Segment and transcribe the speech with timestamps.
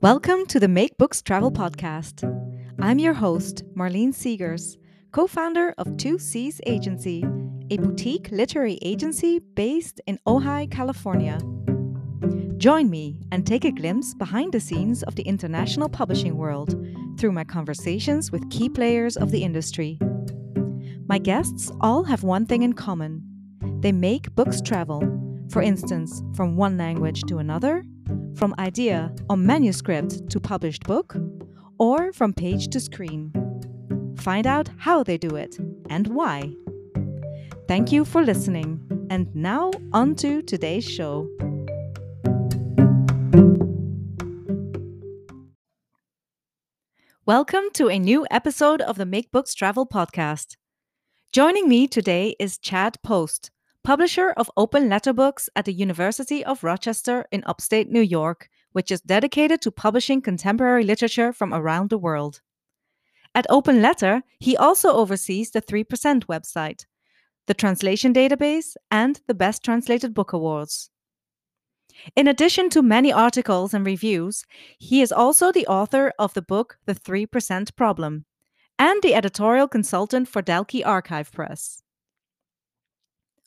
[0.00, 2.22] Welcome to the Make Books Travel Podcast.
[2.80, 4.76] I'm your host, Marlene Seegers,
[5.10, 7.24] co founder of Two Seas Agency,
[7.70, 11.40] a boutique literary agency based in Ojai, California.
[12.58, 16.76] Join me and take a glimpse behind the scenes of the international publishing world
[17.18, 19.98] through my conversations with key players of the industry.
[21.08, 23.24] My guests all have one thing in common
[23.80, 25.02] they make books travel,
[25.50, 27.84] for instance, from one language to another
[28.38, 31.16] from idea or manuscript to published book,
[31.76, 33.32] or from page to screen.
[34.16, 35.58] Find out how they do it
[35.90, 36.54] and why.
[37.66, 41.28] Thank you for listening, and now on to today's show.
[47.26, 50.54] Welcome to a new episode of the Make Books Travel podcast.
[51.32, 53.50] Joining me today is Chad Post,
[53.84, 58.90] publisher of Open Letter Books at the University of Rochester in upstate New York, which
[58.90, 62.40] is dedicated to publishing contemporary literature from around the world.
[63.34, 66.86] At Open Letter, he also oversees the 3% website,
[67.46, 70.90] the translation database, and the Best Translated Book Awards.
[72.14, 74.44] In addition to many articles and reviews,
[74.78, 78.24] he is also the author of the book The 3% Problem
[78.78, 81.82] and the editorial consultant for Dalkey Archive Press.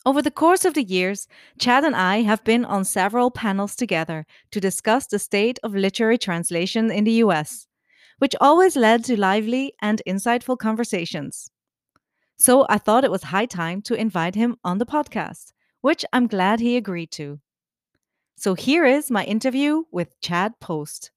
[0.04, 1.28] Over the course of the years,
[1.60, 6.18] Chad and I have been on several panels together to discuss the state of literary
[6.18, 7.68] translation in the US,
[8.18, 11.52] which always led to lively and insightful conversations.
[12.36, 16.26] So I thought it was high time to invite him on the podcast, which I'm
[16.26, 17.40] glad he agreed to.
[18.36, 21.12] So here is my interview with Chad Post.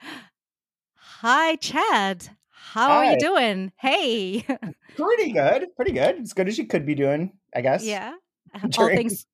[0.94, 2.30] Hi, Chad.
[2.60, 2.96] How Hi.
[2.96, 3.72] are you doing?
[3.76, 4.44] Hey.
[4.96, 5.66] pretty good.
[5.76, 6.20] Pretty good.
[6.20, 7.84] As good as you could be doing, I guess.
[7.84, 8.14] Yeah.
[8.78, 9.26] All things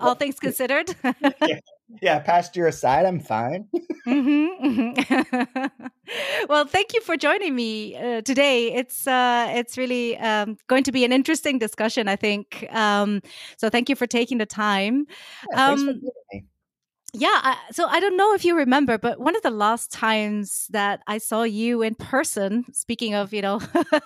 [0.00, 0.94] all things considered.
[1.02, 1.58] yeah.
[2.02, 3.66] yeah, past year aside, I'm fine.
[4.06, 5.86] mm-hmm, mm-hmm.
[6.48, 8.72] well, thank you for joining me uh, today.
[8.72, 12.66] It's uh, it's really um, going to be an interesting discussion, I think.
[12.70, 13.20] Um,
[13.56, 15.06] so, thank you for taking the time.
[15.52, 16.00] Yeah, um,
[17.14, 20.66] yeah I, so i don't know if you remember but one of the last times
[20.70, 23.60] that i saw you in person speaking of you know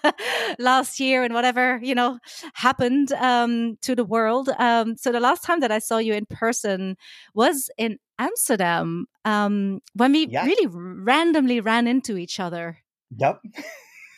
[0.59, 2.19] last year and whatever you know
[2.55, 6.27] happened um, to the world um, so the last time that i saw you in
[6.27, 6.97] person
[7.35, 12.79] was in amsterdam um, when we really randomly ran into each other.
[13.17, 13.41] Yep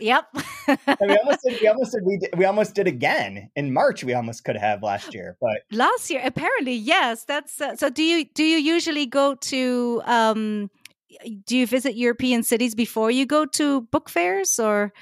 [0.01, 0.29] Yep.
[0.67, 1.61] we almost did.
[1.61, 2.05] We almost did.
[2.05, 4.05] We, did, we almost did again in March.
[4.05, 7.25] We almost could have last year, but last year apparently yes.
[7.25, 7.91] That's uh, so.
[7.91, 10.03] Do you do you usually go to?
[10.05, 10.71] um
[11.47, 14.93] Do you visit European cities before you go to book fairs or?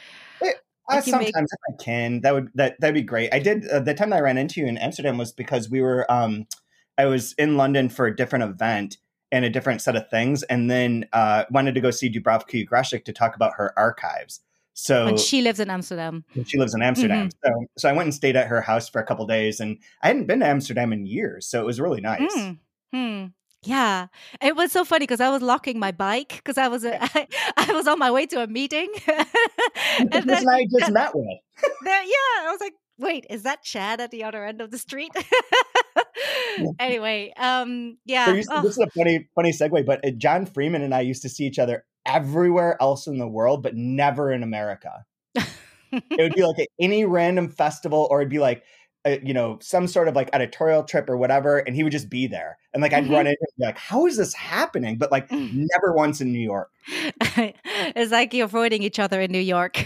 [0.40, 0.56] It,
[0.90, 1.44] uh, sometimes make...
[1.44, 3.32] if I can, that would that that'd be great.
[3.32, 5.80] I did uh, the time that I ran into you in Amsterdam was because we
[5.80, 6.46] were um
[6.98, 8.98] I was in London for a different event
[9.30, 13.04] and a different set of things, and then uh wanted to go see Dubravka Ugrešić
[13.04, 14.40] to talk about her archives.
[14.74, 16.24] So and she lives in Amsterdam.
[16.46, 17.28] She lives in Amsterdam.
[17.28, 17.60] Mm-hmm.
[17.60, 20.08] So so I went and stayed at her house for a couple days, and I
[20.08, 22.34] hadn't been to Amsterdam in years, so it was really nice.
[22.34, 23.26] Mm-hmm.
[23.64, 24.08] Yeah,
[24.40, 27.72] it was so funny because I was locking my bike because I was I, I
[27.72, 28.92] was on my way to a meeting.
[29.06, 31.26] and then, I just met with.
[31.84, 34.78] there, yeah, I was like, wait, is that Chad at the other end of the
[34.78, 35.12] street?
[36.80, 38.26] anyway, um, yeah.
[38.42, 38.62] So oh.
[38.62, 41.44] This is a funny, funny segue, but uh, John Freeman and I used to see
[41.44, 45.04] each other everywhere else in the world, but never in America.
[45.34, 48.64] it would be like at any random festival, or it'd be like,
[49.04, 52.08] uh, you know, some sort of like editorial trip or whatever, and he would just
[52.08, 52.58] be there.
[52.72, 53.12] And like I'd mm-hmm.
[53.12, 54.96] run into him and be like, how is this happening?
[54.96, 55.50] But like mm.
[55.52, 56.70] never once in New York.
[56.88, 59.82] it's like you're avoiding each other in New York.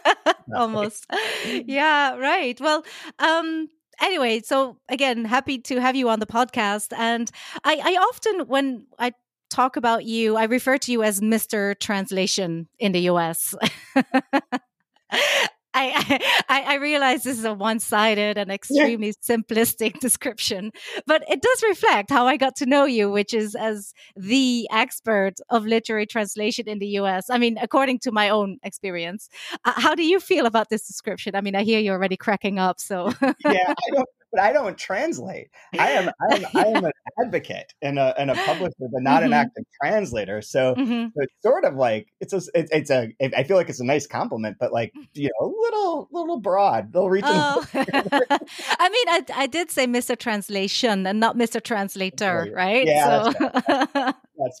[0.56, 1.06] Almost.
[1.44, 2.58] yeah, right.
[2.60, 2.84] Well,
[3.18, 3.68] um,
[4.00, 6.92] anyway, so again, happy to have you on the podcast.
[6.96, 7.30] And
[7.64, 9.12] I, I often, when I
[9.54, 11.78] talk about you, I refer to you as Mr.
[11.78, 13.54] Translation in the US.
[15.76, 19.36] I, I, I realize this is a one-sided and extremely yeah.
[19.36, 20.70] simplistic description,
[21.06, 25.34] but it does reflect how I got to know you, which is as the expert
[25.50, 27.28] of literary translation in the U.S.
[27.28, 29.28] I mean, according to my own experience,
[29.64, 31.34] uh, how do you feel about this description?
[31.34, 32.78] I mean, I hear you're already cracking up.
[32.78, 35.48] So yeah, I don't but I don't translate.
[35.78, 36.92] I am I am I am an
[37.22, 39.26] advocate and a and a publisher, but not mm-hmm.
[39.26, 40.42] an active translator.
[40.42, 41.06] So, mm-hmm.
[41.06, 43.84] so, it's sort of like it's a it's, it's a I feel like it's a
[43.84, 46.92] nice compliment, but like you know, a little little broad.
[46.92, 47.24] They'll reach.
[47.26, 47.64] Oh.
[47.74, 50.18] I mean, I I did say Mr.
[50.18, 51.62] Translation and not Mr.
[51.62, 52.86] Translator, right?
[52.86, 53.30] Yeah.
[53.30, 54.12] So.
[54.36, 54.60] That's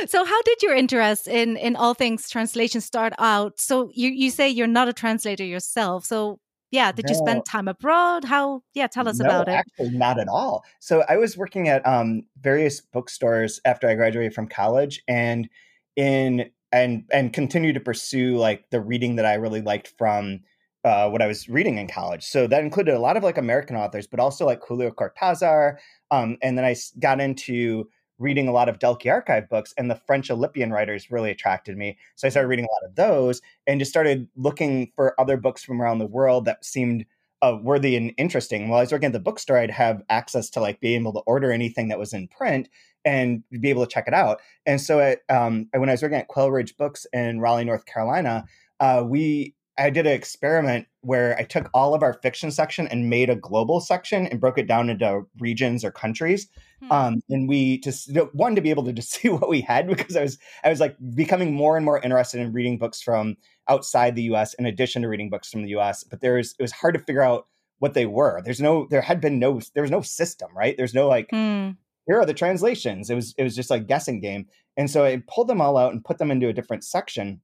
[0.10, 3.60] so how did your interest in in all things translation start out?
[3.60, 6.04] So you you say you're not a translator yourself.
[6.04, 6.38] So
[6.74, 7.12] yeah, did no.
[7.12, 8.24] you spend time abroad?
[8.24, 8.64] How?
[8.74, 9.52] Yeah, tell us no, about it.
[9.52, 10.64] Actually, not at all.
[10.80, 15.48] So I was working at um, various bookstores after I graduated from college, and
[15.94, 20.40] in and and continue to pursue like the reading that I really liked from
[20.82, 22.24] uh, what I was reading in college.
[22.24, 25.76] So that included a lot of like American authors, but also like Julio Cortázar.
[26.10, 27.88] Um, and then I got into
[28.24, 31.98] reading a lot of Dalkey Archive books, and the French Oulipian writers really attracted me.
[32.16, 35.62] So I started reading a lot of those, and just started looking for other books
[35.62, 37.04] from around the world that seemed
[37.42, 38.68] uh, worthy and interesting.
[38.68, 41.20] While I was working at the bookstore, I'd have access to like being able to
[41.26, 42.68] order anything that was in print
[43.04, 44.40] and be able to check it out.
[44.64, 47.84] And so, at, um, when I was working at Quail Ridge Books in Raleigh, North
[47.84, 48.46] Carolina,
[48.80, 53.10] uh, we I did an experiment where I took all of our fiction section and
[53.10, 56.48] made a global section and broke it down into regions or countries.
[56.80, 56.92] Hmm.
[56.92, 60.16] Um, and we just one to be able to just see what we had because
[60.16, 63.36] I was I was like becoming more and more interested in reading books from
[63.68, 64.54] outside the U.S.
[64.54, 66.04] in addition to reading books from the U.S.
[66.04, 67.48] But there's it was hard to figure out
[67.78, 68.42] what they were.
[68.44, 70.76] There's no there had been no there was no system right.
[70.76, 71.70] There's no like hmm.
[72.06, 73.10] here are the translations.
[73.10, 74.46] It was it was just like guessing game.
[74.76, 77.40] And so I pulled them all out and put them into a different section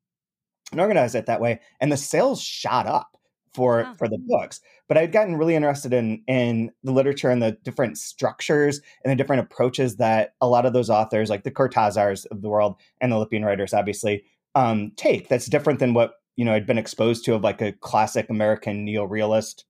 [0.72, 1.60] and organized it that way.
[1.80, 3.16] And the sales shot up
[3.52, 4.60] for for the books.
[4.88, 9.16] But I'd gotten really interested in in the literature and the different structures and the
[9.16, 13.12] different approaches that a lot of those authors, like the Cortázars of the world and
[13.12, 14.24] the Oulipian writers, obviously
[14.54, 15.28] um, take.
[15.28, 18.84] That's different than what you know I'd been exposed to of like a classic American
[18.84, 19.64] neo-realist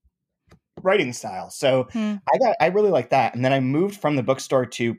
[0.83, 1.49] writing style.
[1.49, 2.15] So hmm.
[2.33, 3.35] I got I really like that.
[3.35, 4.95] And then I moved from the bookstore to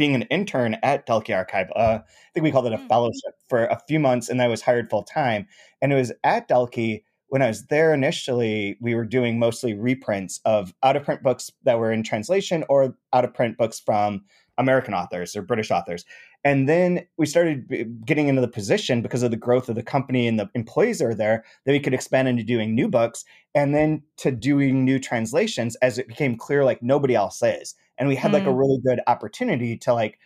[0.00, 1.70] being an intern at Dalkey Archive.
[1.76, 2.88] Uh, I think we called it a mm.
[2.88, 5.46] fellowship for a few months, and I was hired full time.
[5.82, 8.78] And it was at Dalkey when I was there initially.
[8.80, 12.96] We were doing mostly reprints of out of print books that were in translation or
[13.12, 14.24] out of print books from
[14.56, 16.06] American authors or British authors.
[16.42, 20.26] And then we started getting into the position because of the growth of the company
[20.26, 23.74] and the employees that are there that we could expand into doing new books and
[23.74, 28.16] then to doing new translations as it became clear like nobody else is and we
[28.16, 28.34] had mm.
[28.34, 28.58] like a mm.
[28.58, 30.18] really good opportunity to like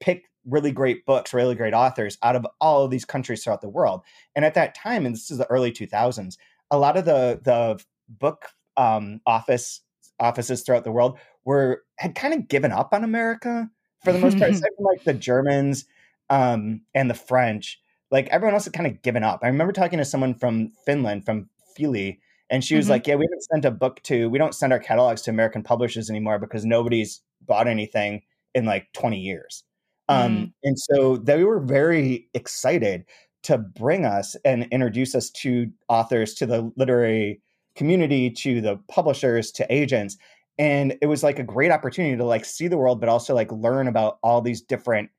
[0.00, 3.68] pick really great books really great authors out of all of these countries throughout the
[3.68, 4.02] world
[4.34, 6.36] and at that time and this is the early 2000s
[6.70, 9.82] a lot of the the book um, office
[10.18, 13.68] offices throughout the world were had kind of given up on america
[14.02, 15.84] for the most part aside from like the germans
[16.30, 17.80] um, and the french
[18.10, 21.24] like everyone else had kind of given up i remember talking to someone from finland
[21.24, 21.48] from
[21.80, 22.92] Fili, and she was mm-hmm.
[22.92, 25.62] like, Yeah, we haven't sent a book to, we don't send our catalogs to American
[25.62, 28.22] publishers anymore because nobody's bought anything
[28.54, 29.64] in like 20 years.
[30.08, 30.26] Mm-hmm.
[30.26, 33.04] Um, and so they were very excited
[33.42, 37.40] to bring us and introduce us to authors, to the literary
[37.74, 40.18] community, to the publishers, to agents.
[40.60, 43.50] And it was like a great opportunity to like see the world, but also like
[43.50, 45.10] learn about all these different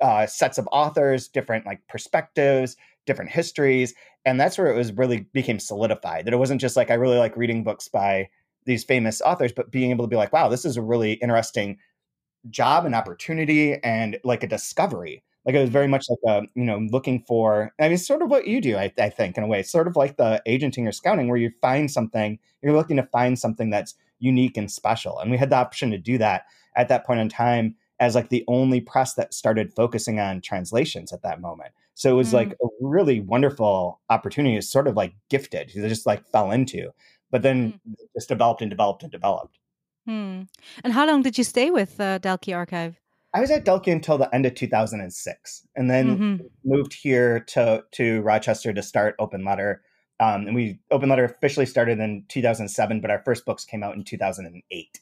[0.00, 2.76] uh, sets of authors, different like perspectives,
[3.06, 3.94] different histories
[4.24, 7.18] and that's where it was really became solidified that it wasn't just like i really
[7.18, 8.28] like reading books by
[8.64, 11.76] these famous authors but being able to be like wow this is a really interesting
[12.50, 16.64] job and opportunity and like a discovery like it was very much like a you
[16.64, 19.46] know looking for i mean sort of what you do I, I think in a
[19.46, 22.96] way it's sort of like the agenting or scouting where you find something you're looking
[22.96, 26.44] to find something that's unique and special and we had the option to do that
[26.76, 31.12] at that point in time as like the only press that started focusing on translations
[31.12, 32.34] at that moment so it was mm.
[32.34, 34.56] like a really wonderful opportunity.
[34.56, 35.70] It's sort of like gifted.
[35.74, 36.90] They just like fell into,
[37.30, 37.94] but then mm.
[38.14, 39.58] just developed and developed and developed.
[40.06, 40.42] Hmm.
[40.82, 43.00] And how long did you stay with uh, Dalkey Archive?
[43.34, 46.44] I was at Dalkey until the end of 2006, and then mm-hmm.
[46.64, 49.82] moved here to to Rochester to start Open Letter.
[50.20, 53.96] Um, and we Open Letter officially started in 2007, but our first books came out
[53.96, 55.00] in 2008.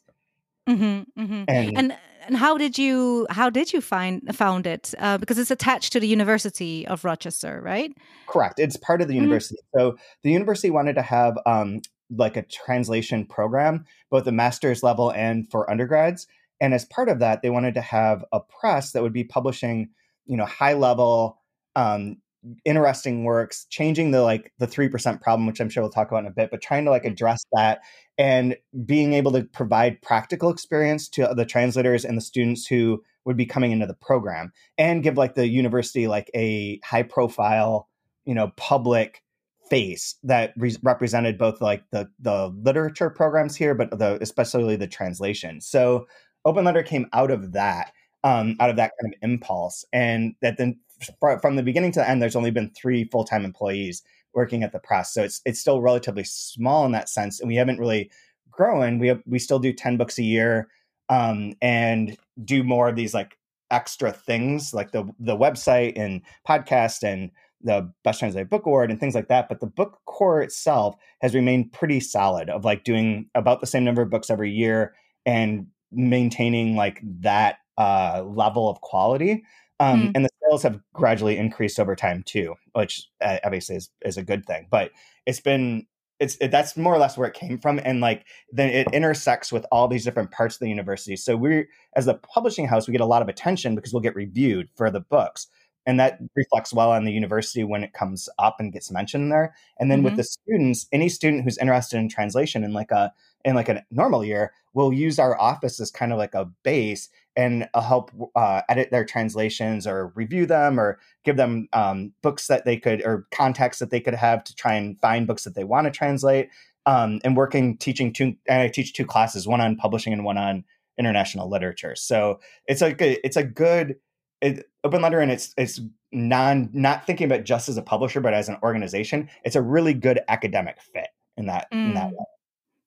[0.69, 1.45] Mm-hmm, mm-hmm.
[1.49, 1.97] And, and
[2.27, 4.95] and how did you how did you find found it?
[4.99, 7.93] Uh, because it's attached to the University of Rochester, right?
[8.27, 8.61] Correct.
[8.61, 9.25] It's part of the mm-hmm.
[9.25, 9.61] university.
[9.77, 11.81] So the university wanted to have um,
[12.17, 16.27] like a translation program, both the master's level and for undergrads.
[16.61, 19.91] And as part of that, they wanted to have a press that would be publishing,
[20.27, 21.39] you know, high level
[21.77, 22.19] um,
[22.65, 26.27] interesting works changing the like the 3% problem which i'm sure we'll talk about in
[26.27, 27.13] a bit but trying to like mm-hmm.
[27.13, 27.81] address that
[28.17, 33.37] and being able to provide practical experience to the translators and the students who would
[33.37, 37.89] be coming into the program and give like the university like a high profile
[38.25, 39.23] you know public
[39.69, 44.87] face that re- represented both like the the literature programs here but the especially the
[44.87, 46.07] translation so
[46.45, 47.93] open letter came out of that
[48.23, 50.79] um, out of that kind of impulse and that then
[51.19, 54.03] from the beginning to the end, there's only been three full time employees
[54.35, 57.57] working at the press, so it's it's still relatively small in that sense, and we
[57.57, 58.11] haven't really
[58.51, 58.99] grown.
[58.99, 60.69] We have, we still do ten books a year,
[61.09, 63.37] um, and do more of these like
[63.71, 67.31] extra things like the the website and podcast and
[67.63, 71.35] the best translated book award and things like that but the book core itself has
[71.37, 74.93] remained pretty solid of like doing about the same number of books every year
[75.25, 79.45] and maintaining like that uh, level of quality
[79.79, 80.13] um, mm.
[80.15, 84.23] and the sales have gradually increased over time too which uh, obviously is, is a
[84.23, 84.91] good thing but
[85.27, 85.87] it's been
[86.21, 89.51] it's it, that's more or less where it came from and like then it intersects
[89.51, 91.67] with all these different parts of the university so we
[91.97, 94.91] as a publishing house we get a lot of attention because we'll get reviewed for
[94.91, 95.49] the books
[95.87, 99.55] and that reflects well on the university when it comes up and gets mentioned there
[99.79, 100.05] and then mm-hmm.
[100.05, 103.13] with the students any student who's interested in translation and like a
[103.45, 107.09] in like a normal year we'll use our office as kind of like a base
[107.37, 112.47] and uh, help uh, edit their translations or review them or give them um, books
[112.47, 115.55] that they could or context that they could have to try and find books that
[115.55, 116.49] they want to translate
[116.87, 120.39] um, and working teaching two and i teach two classes one on publishing and one
[120.39, 120.65] on
[120.99, 123.97] international literature so it's like a, it's a good
[124.41, 125.81] it, open letter and it's it's
[126.13, 129.95] non not thinking about just as a publisher but as an organization it's a really
[129.95, 131.89] good academic fit in that mm.
[131.89, 132.19] in that mm.
[132.19, 132.25] way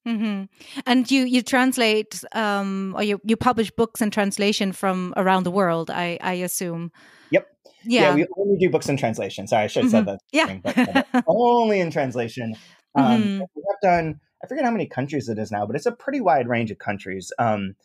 [0.07, 0.43] Mm-hmm.
[0.85, 5.51] And you you translate um, or you you publish books in translation from around the
[5.51, 5.89] world.
[5.89, 6.91] I I assume.
[7.31, 7.47] Yep.
[7.85, 8.01] Yeah.
[8.01, 9.47] yeah we only do books in translation.
[9.47, 10.09] Sorry, I should have mm-hmm.
[10.09, 10.19] said that.
[10.31, 10.47] Yeah.
[10.47, 10.75] Thing, but,
[11.13, 12.55] but only in translation.
[12.95, 13.39] Um, mm-hmm.
[13.55, 14.19] We have done.
[14.43, 16.79] I forget how many countries it is now, but it's a pretty wide range of
[16.79, 17.31] countries.
[17.39, 17.75] Um,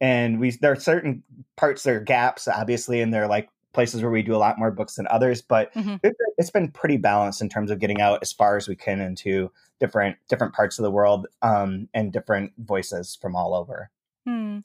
[0.00, 1.22] and we there are certain
[1.56, 4.70] parts there are gaps, obviously, and they're like places where we do a lot more
[4.70, 5.42] books than others.
[5.42, 5.96] But mm-hmm.
[6.02, 9.00] it, has been pretty balanced in terms of getting out as far as we can
[9.00, 13.90] into different different parts of the world um, and different voices from all over.
[14.28, 14.58] Hmm.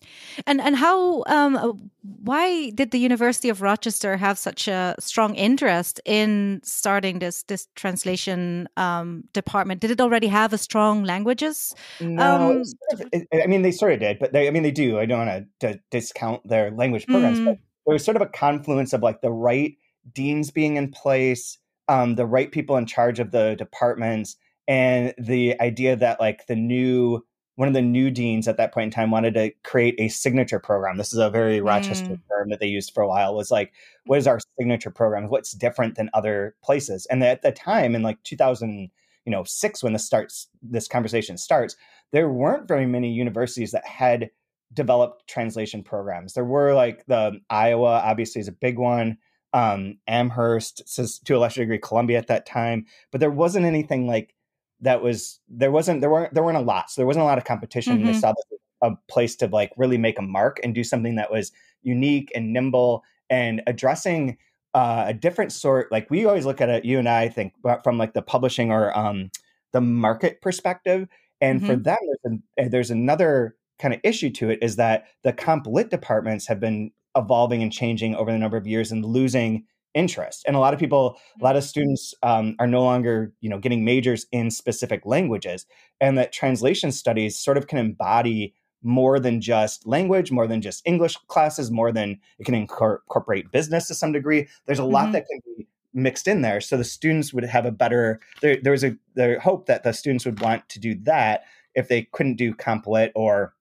[0.45, 5.36] And and how um, uh, why did the University of Rochester have such a strong
[5.36, 9.79] interest in starting this this translation um, department?
[9.79, 11.74] Did it already have a strong languages?
[12.01, 12.63] No, um,
[13.33, 15.00] I mean they sort of did, but they, I mean they do.
[15.00, 17.45] I don't want to discount their language programs, mm.
[17.45, 19.75] but there was sort of a confluence of like the right
[20.13, 24.36] deans being in place, um, the right people in charge of the departments,
[24.68, 27.24] and the idea that like the new
[27.56, 30.60] one of the new deans at that point in time wanted to create a signature
[30.60, 30.98] program.
[30.98, 32.22] This is a very Rochester mm.
[32.30, 33.36] term that they used for a while.
[33.36, 33.74] Was like,
[34.06, 35.30] what is our signature program?
[35.30, 37.06] What's different than other places?
[37.08, 38.90] And at the time, in like 2000,
[39.25, 41.75] you know, six when this starts, this conversation starts,
[42.12, 44.32] there weren't very many universities that had
[44.74, 46.34] developed translation programs.
[46.34, 49.18] There were like the Iowa, obviously, is a big one.
[49.53, 54.08] Um, Amherst, says to a lesser degree, Columbia at that time, but there wasn't anything
[54.08, 54.34] like
[54.84, 57.38] that was there wasn't there weren't there weren't a lot so there wasn't a lot
[57.38, 58.08] of competition mm-hmm.
[58.08, 58.34] and they saw
[58.82, 61.51] a place to like really make a mark and do something that was
[61.82, 64.38] unique and nimble and addressing
[64.74, 67.53] uh, a different sort like we always look at it you and i think
[67.84, 69.32] from like the publishing or um,
[69.72, 71.08] the market perspective
[71.39, 71.68] and mm-hmm.
[71.68, 75.68] for them there's, a, there's another kind of issue to it is that the comp
[75.68, 80.44] lit departments have been evolving and changing over the number of years and losing interest.
[80.48, 83.60] And a lot of people a lot of students um, are no longer you know
[83.60, 85.65] getting majors in specific languages.
[86.01, 90.86] And that translation studies sort of can embody more than just language more than just
[90.86, 94.48] english classes more than it can incorporate business to some degree.
[94.65, 95.12] There's a lot mm-hmm.
[95.13, 96.60] that can be mixed in there.
[96.60, 99.94] So the students would have a better there, there was a the hope that the
[99.94, 101.44] students would want to do that
[101.75, 103.53] if they couldn't do comp lit or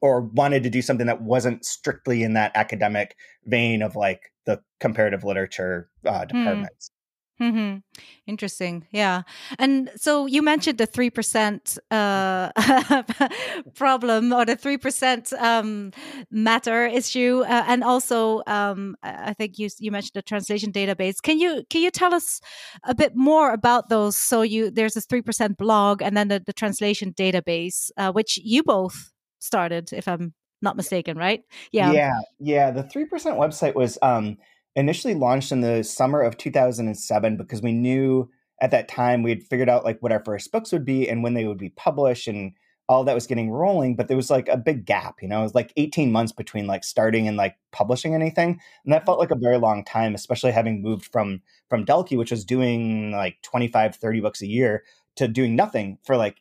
[0.00, 4.60] or wanted to do something that wasn't strictly in that academic vein of like the
[4.80, 6.38] comparative literature uh, hmm.
[6.38, 6.90] departments.
[7.40, 7.78] Mm-hmm.
[8.28, 8.86] Interesting.
[8.92, 9.22] Yeah.
[9.58, 12.52] And so you mentioned the 3% uh,
[13.74, 15.90] problem or the 3% um,
[16.30, 17.42] matter issue.
[17.44, 21.20] Uh, and also, um, I think you, you mentioned the translation database.
[21.20, 22.40] Can you, can you tell us
[22.84, 24.16] a bit more about those?
[24.16, 28.62] So you, there's this 3% blog and then the, the translation database, uh, which you
[28.62, 29.12] both
[29.44, 31.42] started, if I'm not mistaken, right?
[31.70, 31.92] Yeah.
[31.92, 32.20] Yeah.
[32.40, 32.70] Yeah.
[32.70, 34.38] The 3% website was um,
[34.74, 38.28] initially launched in the summer of 2007 because we knew
[38.60, 41.22] at that time we had figured out like what our first books would be and
[41.22, 42.52] when they would be published and
[42.86, 45.44] all that was getting rolling but there was like a big gap you know it
[45.44, 49.30] was like 18 months between like starting and like publishing anything and that felt like
[49.30, 53.96] a very long time especially having moved from from Dalkey which was doing like 25
[53.96, 54.84] 30 books a year
[55.16, 56.36] to doing nothing for like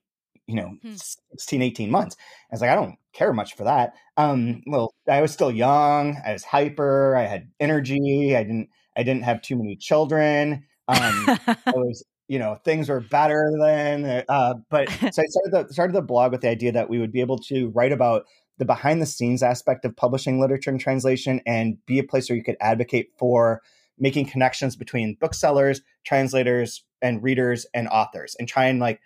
[0.47, 0.95] you know hmm.
[0.95, 2.15] 16 18 months.
[2.51, 3.93] I was like i don't care much for that.
[4.17, 9.03] Um well i was still young i was hyper i had energy i didn't i
[9.03, 10.63] didn't have too many children.
[10.87, 15.67] Um i was you know things were better then uh but so i started the
[15.73, 18.25] started the blog with the idea that we would be able to write about
[18.57, 22.37] the behind the scenes aspect of publishing literature and translation and be a place where
[22.37, 23.61] you could advocate for
[23.99, 28.99] making connections between booksellers translators and readers and authors and try and like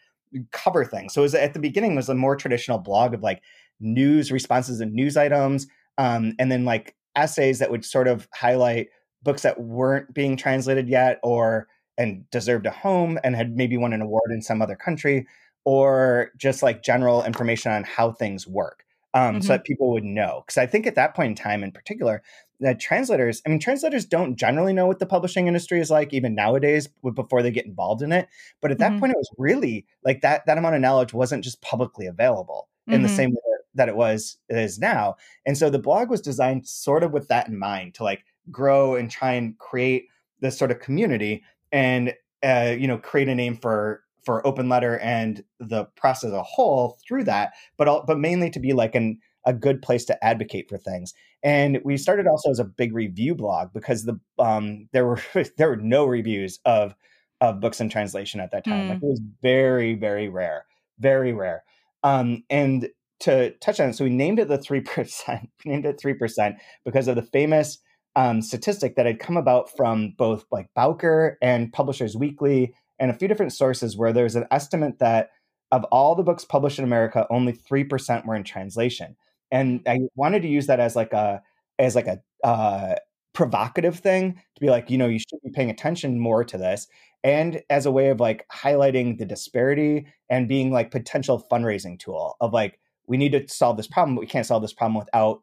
[0.51, 1.13] cover things.
[1.13, 3.41] So it was at the beginning was a more traditional blog of like
[3.79, 5.67] news responses and news items,
[5.98, 8.88] um, and then like essays that would sort of highlight
[9.24, 11.67] books that weren't being translated yet or
[11.98, 15.25] and deserved a home and had maybe won an award in some other country,
[15.65, 18.84] or just like general information on how things work.
[19.13, 19.41] Um, mm-hmm.
[19.41, 20.43] so that people would know.
[20.46, 22.22] Because I think at that point in time, in particular,
[22.60, 26.34] that translators, I mean, translators don't generally know what the publishing industry is like, even
[26.36, 28.28] nowadays, before they get involved in it.
[28.62, 29.00] But at that mm-hmm.
[29.00, 30.46] point, it was really like that.
[30.46, 32.96] That amount of knowledge wasn't just publicly available mm-hmm.
[32.96, 33.16] in the mm-hmm.
[33.16, 33.42] same way
[33.78, 35.16] that it was it is now.
[35.46, 38.96] And so the blog was designed sort of with that in mind to like grow
[38.96, 40.08] and try and create
[40.40, 44.98] this sort of community and uh, you know create a name for for open letter
[45.00, 48.94] and the press as a whole through that but all, but mainly to be like
[48.94, 52.94] an a good place to advocate for things and we started also as a big
[52.94, 55.20] review blog because the um there were
[55.58, 56.94] there were no reviews of
[57.42, 58.89] of books in translation at that time mm.
[58.89, 60.66] like it was very very rare
[61.00, 61.63] very rare
[62.04, 62.89] um and
[63.20, 67.16] to touch on it so we named it the 3% named it 3% because of
[67.16, 67.80] the famous
[68.16, 73.13] um, statistic that had come about from both like Bowker and Publishers Weekly and a
[73.13, 75.30] few different sources where there's an estimate that
[75.72, 79.16] of all the books published in America, only 3% were in translation.
[79.51, 81.42] And I wanted to use that as like a
[81.80, 82.96] as like a uh,
[83.34, 86.88] provocative thing to be like, you know, you should be paying attention more to this
[87.24, 92.36] and as a way of like highlighting the disparity and being like potential fundraising tool
[92.39, 95.42] of like we need to solve this problem, but we can't solve this problem without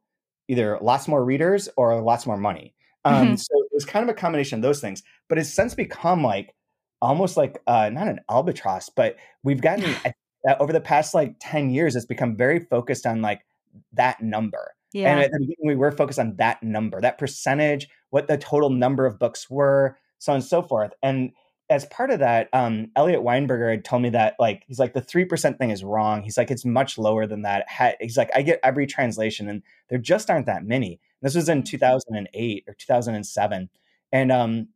[0.49, 2.75] either lots more readers or lots more money.
[3.05, 3.35] Um, mm-hmm.
[3.37, 6.55] So it was kind of a combination of those things, but it's since become like
[7.03, 9.95] almost like uh, not an albatross, but we've gotten
[10.49, 13.45] uh, over the past like 10 years, it's become very focused on like
[13.93, 14.75] that number.
[14.93, 15.11] Yeah.
[15.11, 18.71] And at the beginning, we were focused on that number, that percentage, what the total
[18.71, 20.93] number of books were, so on and so forth.
[21.03, 21.33] And
[21.71, 25.01] as part of that, um, Eliot Weinberger had told me that like he's like the
[25.01, 26.23] three percent thing is wrong.
[26.23, 27.67] He's like it's much lower than that.
[28.01, 31.01] He's like I get every translation, and there just aren't that many.
[31.23, 31.65] This was in mm-hmm.
[31.65, 33.71] 2008 or 2007,
[34.13, 34.69] and um,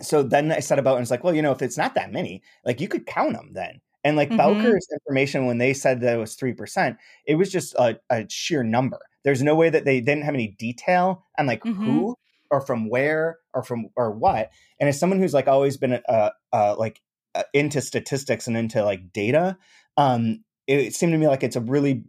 [0.00, 2.12] so then I set about and it's like, well, you know, if it's not that
[2.12, 3.80] many, like you could count them then.
[4.08, 4.38] And like mm-hmm.
[4.38, 6.96] Bowker's information, when they said that it was three percent,
[7.26, 8.98] it was just a, a, sheer number.
[9.22, 11.84] There's no way that they didn't have any detail on like mm-hmm.
[11.84, 12.16] who
[12.50, 14.50] or from where or from or what.
[14.80, 17.02] And as someone who's like always been uh, uh like
[17.34, 19.58] uh, into statistics and into like data,
[19.98, 22.04] um, it seemed to me like it's a really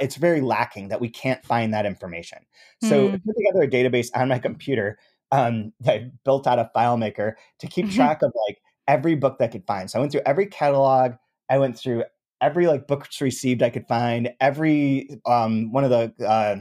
[0.00, 2.38] it's very lacking that we can't find that information.
[2.82, 3.14] So mm.
[3.14, 4.98] I put together a database on my computer
[5.30, 7.94] um, that I built out a FileMaker to keep mm-hmm.
[7.94, 9.88] track of like every book that I could find.
[9.88, 11.12] So I went through every catalog.
[11.48, 12.04] I went through
[12.40, 14.32] every like books received I could find.
[14.40, 16.56] Every um, one of the uh,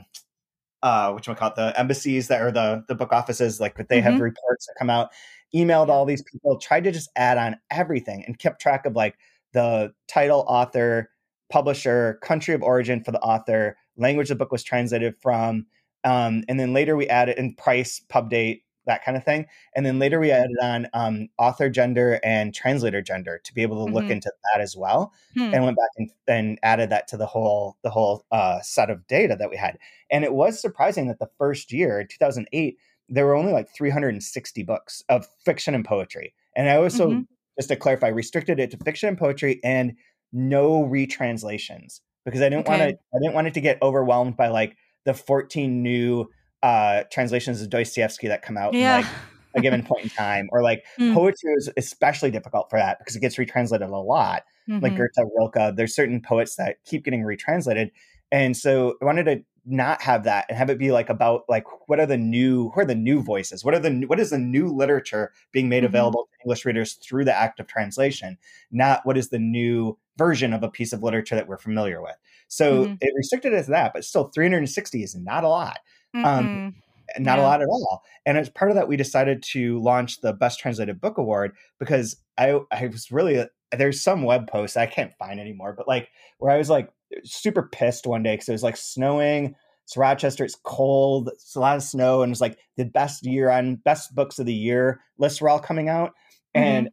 [0.86, 3.90] uh which we call it the embassies that are the the book offices like that
[3.90, 4.12] they mm-hmm.
[4.12, 5.10] have reports that come out
[5.54, 9.16] emailed all these people tried to just add on everything and kept track of like
[9.54, 11.10] the title author
[11.50, 15.66] publisher country of origin for the author language the book was translated from
[16.04, 19.46] um, and then later we added in price pub date that kind of thing.
[19.76, 23.86] And then later we added on um, author gender and translator gender to be able
[23.86, 23.96] to mm-hmm.
[23.96, 25.54] look into that as well, hmm.
[25.54, 29.06] and went back and, and added that to the whole the whole uh, set of
[29.08, 29.78] data that we had.
[30.12, 32.78] And it was surprising that the first year, 2008,
[33.10, 36.34] there were only like 360 books of fiction and poetry.
[36.56, 37.22] And I also, mm-hmm.
[37.58, 39.94] just to clarify, restricted it to fiction and poetry and
[40.32, 42.78] no retranslations because I didn't okay.
[42.78, 42.98] want to.
[43.16, 46.28] I didn't want it to get overwhelmed by like the 14 new
[46.66, 48.98] uh, translations of Dostoevsky that come out yeah.
[48.98, 49.12] in like
[49.54, 51.14] a given point in time, or like mm.
[51.14, 54.44] poetry is especially difficult for that because it gets retranslated a lot.
[54.68, 54.84] Mm-hmm.
[54.84, 57.92] Like Goethe, Rilke, there's certain poets that keep getting retranslated,
[58.32, 61.66] and so I wanted to not have that and have it be like about like
[61.88, 64.38] what are the new who are the new voices what are the what is the
[64.38, 65.88] new literature being made mm-hmm.
[65.88, 68.38] available to english readers through the act of translation
[68.70, 72.16] not what is the new version of a piece of literature that we're familiar with
[72.48, 72.94] so mm-hmm.
[73.02, 75.80] it restricted it to that but still 360 is not a lot
[76.24, 76.76] um,
[77.20, 77.44] not yeah.
[77.44, 78.04] a lot at all.
[78.26, 82.18] And as part of that, we decided to launch the Best Translated Book Award because
[82.38, 86.52] I I was really there's some web posts I can't find anymore, but like where
[86.52, 86.90] I was like
[87.24, 89.56] super pissed one day because it was like snowing.
[89.84, 90.44] It's Rochester.
[90.44, 91.30] It's cold.
[91.34, 94.48] It's a lot of snow, and it's like the best year on best books of
[94.48, 96.12] the year lists were all coming out,
[96.56, 96.64] mm-hmm.
[96.64, 96.90] and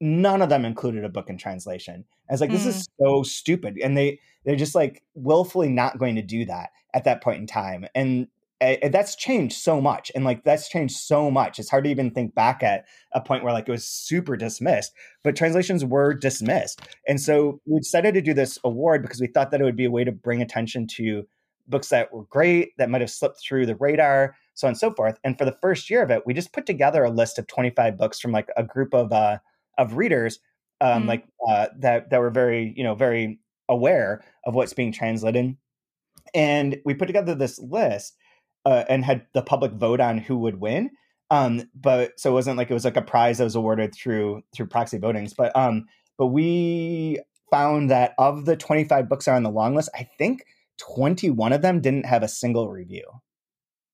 [0.00, 2.04] none of them included a book in translation.
[2.28, 2.68] I was like, this mm.
[2.68, 7.04] is so stupid, and they they're just like willfully not going to do that at
[7.04, 8.28] that point in time, and
[8.60, 11.58] and that's changed so much and like that's changed so much.
[11.58, 14.92] It's hard to even think back at a point where like it was super dismissed
[15.22, 16.80] but translations were dismissed.
[17.08, 19.86] And so we decided to do this award because we thought that it would be
[19.86, 21.24] a way to bring attention to
[21.66, 24.92] books that were great that might have slipped through the radar so on and so
[24.92, 25.18] forth.
[25.24, 27.96] And for the first year of it we just put together a list of 25
[27.96, 29.38] books from like a group of uh
[29.76, 30.38] of readers
[30.80, 31.08] um mm-hmm.
[31.08, 35.56] like uh that that were very you know very aware of what's being translated.
[36.34, 38.16] And we put together this list
[38.64, 40.90] uh, and had the public vote on who would win.
[41.30, 44.42] Um, but so it wasn't like it was like a prize that was awarded through
[44.54, 45.34] through proxy votings.
[45.36, 45.86] But um,
[46.18, 50.04] but we found that of the 25 books that are on the long list, I
[50.18, 50.44] think
[50.78, 53.04] 21 of them didn't have a single review.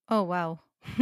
[0.09, 0.61] Oh wow.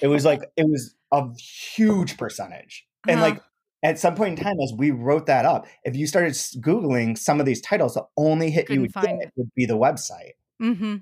[0.00, 2.86] it was like it was a huge percentage.
[3.06, 3.20] And Uh-huh.
[3.20, 3.42] like
[3.82, 7.40] at some point in time, as we wrote that up, if you started Googling some
[7.40, 10.32] of these titles, the only hit you Couldn't would find get would be the website.
[10.60, 10.96] hmm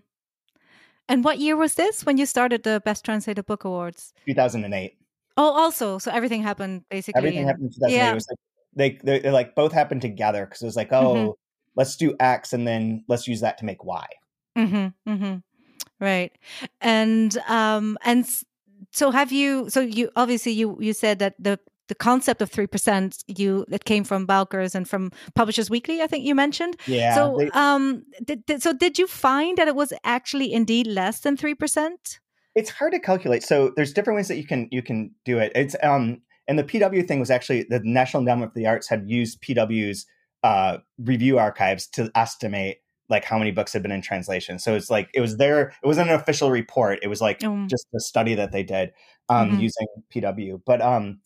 [1.11, 4.15] And what year was this when you started the Best Translated Book Awards?
[4.27, 4.97] 2008.
[5.37, 7.19] Oh, also, so everything happened basically.
[7.19, 7.97] Everything happened in 2008.
[7.97, 8.11] yeah.
[8.13, 8.39] It was like
[8.77, 11.35] they, they, they like both happened together because it was like, oh, Mhm.
[11.75, 14.07] let's do X and then let's use that to make Y.
[14.57, 15.37] Mm-hmm, mm-hmm.
[15.99, 16.33] Right.
[16.81, 18.25] And um and
[18.93, 21.59] so have you so you obviously you you said that the
[21.91, 25.03] the concept of 3% you it came from Bowkers and from
[25.41, 26.75] Publishers Weekly I think you mentioned.
[26.87, 27.15] Yeah.
[27.17, 27.85] so they- um
[28.29, 32.21] did, did, so did you find that it was actually indeed less than 3%?
[32.61, 33.43] it's hard to calculate.
[33.51, 34.99] So there's different ways that you can you can
[35.31, 35.51] do it.
[35.63, 36.05] It's um
[36.49, 40.07] and the PW thing was actually the National Endowment for the Arts had used PW's
[40.43, 40.79] uh,
[41.13, 44.59] review archives to estimate like how many books had been in translation.
[44.59, 46.99] So it's like it was their it wasn't an official report.
[47.03, 48.87] It was like Um, just a study that they did
[49.29, 49.61] um, Mhm.
[49.67, 50.61] using PW.
[50.71, 51.21] But um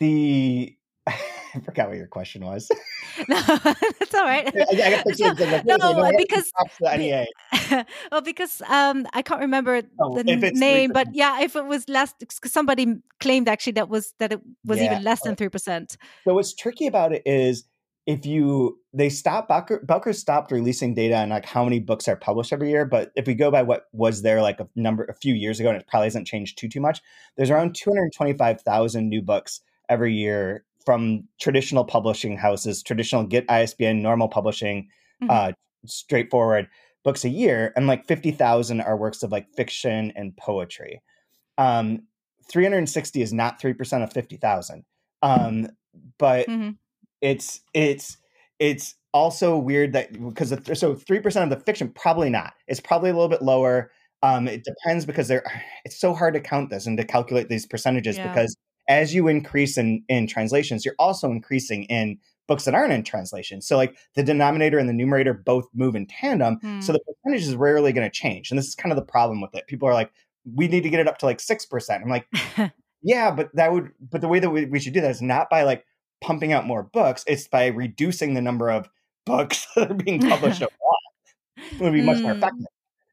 [0.00, 2.70] the I forgot what your question was.
[3.28, 4.46] no, that's all right.
[4.46, 7.26] I, I got pictures like, wait No, gotta because- the NEA.
[8.12, 10.92] well, because um, I can't remember Oh, the name, 3%.
[10.92, 14.92] but yeah, if it was less, somebody claimed actually that was that it was Yeah.
[14.92, 15.96] even less than three percent.
[16.24, 17.64] So what's tricky about it is
[18.06, 22.52] if you they stopped Bowker stopped releasing data on like how many books are published
[22.52, 22.84] every year.
[22.84, 25.68] But if we go by what was there like a number a few years ago,
[25.70, 27.00] and it probably hasn't changed too too much,
[27.36, 29.60] there's around 225,000 new books
[29.90, 34.88] every year from traditional publishing houses, traditional Get ISBN, normal publishing,
[35.22, 35.30] Mhm.
[35.30, 35.52] uh,
[35.86, 36.68] straightforward
[37.04, 41.02] books a year, and like 50,000 are works of like fiction and poetry.
[41.58, 42.06] Um,
[42.50, 44.84] 360 is not 3% of 50,000.
[45.22, 45.68] Um,
[46.18, 46.78] but Mhm.
[47.20, 48.16] it's it's
[48.58, 52.54] it's also weird that because the, so 3% of the fiction probably not.
[52.68, 53.90] It's probably a little bit lower.
[54.22, 57.48] Um, it depends because there are it's so hard to count this and to calculate
[57.48, 58.28] these percentages Yeah.
[58.28, 58.56] because
[58.90, 63.62] as you increase in in translations, you're also increasing in books that aren't in translation.
[63.62, 66.56] So like the denominator and the numerator both move in tandem.
[66.56, 66.80] Hmm.
[66.80, 68.50] So the percentage is rarely going to change.
[68.50, 69.68] And this is kind of the problem with it.
[69.68, 70.10] People are like,
[70.56, 72.02] we need to get it up to like 6%.
[72.02, 72.26] I'm like,
[73.02, 75.48] yeah, but that would, but the way that we, we should do that is not
[75.48, 75.84] by like
[76.20, 77.22] pumping out more books.
[77.28, 78.88] It's by reducing the number of
[79.26, 80.98] books that are being published overall.
[81.56, 82.38] It would be much more Mm.
[82.38, 82.66] effective.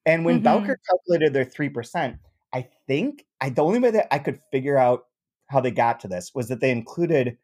[0.07, 0.43] And when Mhm.
[0.45, 2.17] Bowker calculated their 3%,
[2.53, 5.05] I think I, the only way that I could figure out
[5.47, 7.37] how they got to this was that they included,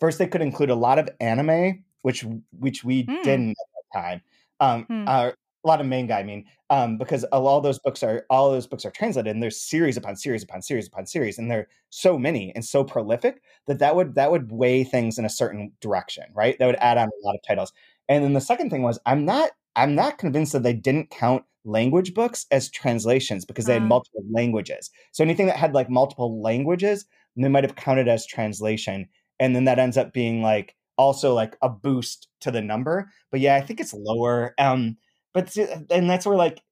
[0.00, 2.24] first, they could include a lot of anime, which,
[2.58, 3.22] which we Hmm.
[3.22, 4.22] didn't at the time.
[4.60, 5.06] Um, Hmm.
[5.06, 5.32] uh,
[5.62, 8.86] a lot of manga, I mean, um, because all those books are all those books
[8.86, 12.50] are translated, and there's series upon series upon series upon series, and they're so many
[12.54, 16.58] and so prolific that that would that would weigh things in a certain direction, right?
[16.58, 17.72] That would add on a lot of titles.
[18.08, 21.44] And then the second thing was, I'm not I'm not convinced that they didn't count
[21.64, 23.86] language books as translations because they had Ah.
[23.86, 24.90] multiple languages.
[25.12, 27.04] So anything that had like multiple languages,
[27.36, 31.56] they might have counted as translation, and then that ends up being like also like
[31.62, 33.10] a boost to the number.
[33.30, 34.54] But yeah, I think it's lower.
[34.58, 34.96] Um,
[35.32, 35.56] but
[35.90, 36.62] and that's where like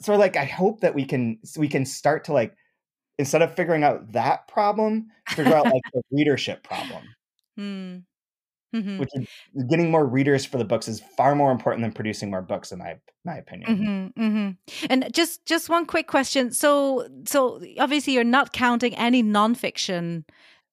[0.00, 2.54] so like I hope that we can we can start to like
[3.18, 7.04] instead of figuring out that problem, figure out like the readership problem,
[7.56, 7.98] Hmm.
[8.74, 8.98] Mhm.
[8.98, 9.26] which is
[9.70, 12.78] getting more readers for the books is far more important than producing more books, in
[12.78, 14.12] my my opinion.
[14.16, 14.50] hmm hmm
[14.90, 16.50] And just just one quick question.
[16.52, 20.24] So so obviously you're not counting any nonfiction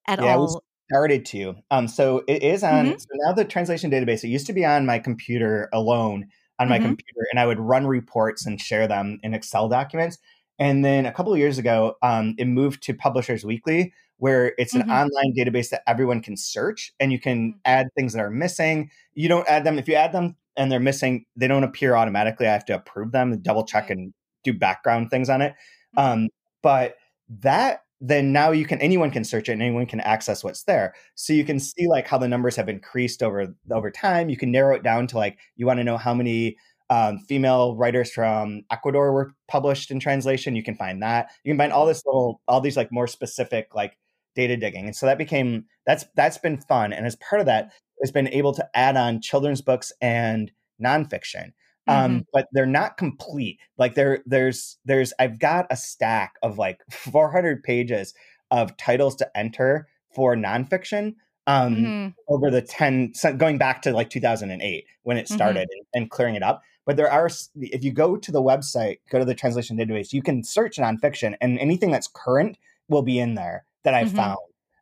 [0.07, 0.63] at Yeah, all.
[0.91, 1.55] Started to.
[1.71, 2.87] Um, so it is on.
[2.87, 2.99] Mhm.
[2.99, 4.23] So now the translation database.
[4.25, 6.25] It used to be on my computer alone
[6.59, 6.83] on my Mhm.
[6.83, 10.17] computer, and I would run reports and share them in Excel documents.
[10.59, 14.75] And then a couple of years ago, um, it moved to Publishers Weekly, where it's
[14.75, 14.91] an Mhm.
[14.91, 17.59] online database that everyone can search, and you can Mhm.
[17.65, 18.89] add things that are missing.
[19.15, 22.47] You don't add them if you add them and they're missing; they don't appear automatically.
[22.47, 25.55] I have to approve them, double check, and do background things on it.
[25.97, 26.03] Mhm.
[26.03, 26.29] Um,
[26.63, 26.97] but
[27.41, 30.93] that then now you can anyone can search it and anyone can access what's there
[31.15, 34.51] so you can see like how the numbers have increased over over time you can
[34.51, 36.57] narrow it down to like you want to know how many
[36.89, 41.57] um, female writers from ecuador were published in translation you can find that you can
[41.59, 43.97] find all this little all these like more specific like
[44.35, 44.85] data digging.
[44.85, 46.93] And so that became that's that's been fun.
[46.93, 50.51] And as part of that has been able to add on children's books and
[50.83, 51.53] nonfiction.
[51.87, 53.59] Um but they're not complete.
[53.77, 58.13] Like there there's there's i've got a stack of like 400 pages
[58.51, 61.15] of titles to enter for nonfiction
[61.47, 62.33] um, mm-hmm.
[62.33, 65.79] over the 10 going back to like 2008 when it started mm-hmm.
[65.93, 66.61] and, and, clearing it up.
[66.85, 70.21] But there are if you go to the website go to the translation database you
[70.21, 72.57] can search nonfiction and anything that's current
[72.89, 74.15] will be in there that i mm-hmm.
[74.15, 74.37] found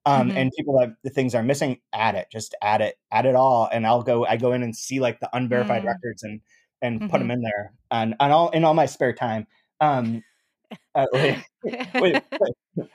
[0.05, 0.38] um, mm-hmm.
[0.38, 3.69] and people have the things are missing add it just add it add it all
[3.71, 5.88] and i'll go i go in and see like the unverified mm.
[5.88, 6.41] records and
[6.81, 7.31] and put them mm-hmm.
[7.31, 9.45] in there and, and all in all my spare time
[9.81, 10.23] um
[10.95, 11.38] uh, wait,
[11.95, 12.23] wait,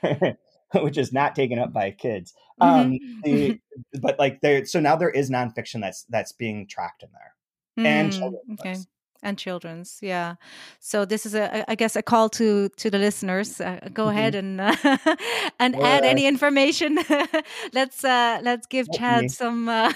[0.01, 0.35] wait.
[0.81, 2.33] which is not taken up by kids.
[2.61, 3.21] Um, mm-hmm.
[3.23, 3.59] the,
[4.01, 7.87] but like there, so now there is nonfiction that's that's being tracked in there, mm,
[7.87, 8.41] and children.
[8.59, 8.77] Okay
[9.25, 10.35] and children's yeah
[10.79, 14.17] so this is a i guess a call to to the listeners uh, go mm-hmm.
[14.17, 14.75] ahead and uh,
[15.59, 16.99] and well, add any information
[17.73, 19.27] let's uh let's give chad me.
[19.27, 19.91] some uh,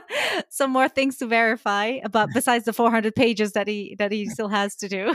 [0.50, 4.48] some more things to verify about besides the 400 pages that he that he still
[4.48, 5.14] has to do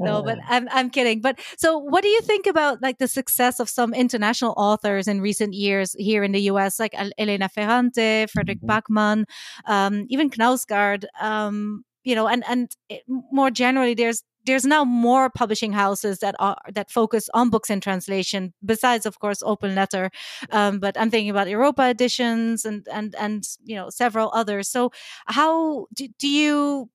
[0.00, 3.60] no but i'm i'm kidding but so what do you think about like the success
[3.60, 8.58] of some international authors in recent years here in the us like elena ferrante fredrik
[8.58, 8.70] mm-hmm.
[8.70, 9.24] backman
[9.66, 15.28] um, even knausgaard um, you know and and it, more generally there's there's now more
[15.28, 20.10] publishing houses that are that focus on books in translation besides of course open letter
[20.52, 24.68] um, but i'm thinking about europa editions and and and you know several others.
[24.68, 24.92] So
[25.26, 26.88] how do, do you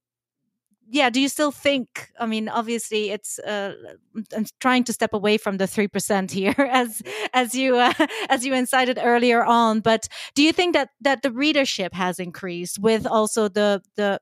[0.90, 3.74] yeah do you still think i mean obviously it's uh,
[4.36, 7.02] i'm trying to step away from the 3% here as
[7.34, 7.94] as you uh,
[8.30, 12.80] as you incited earlier on but do you think that that the readership has increased
[12.80, 14.20] with also the the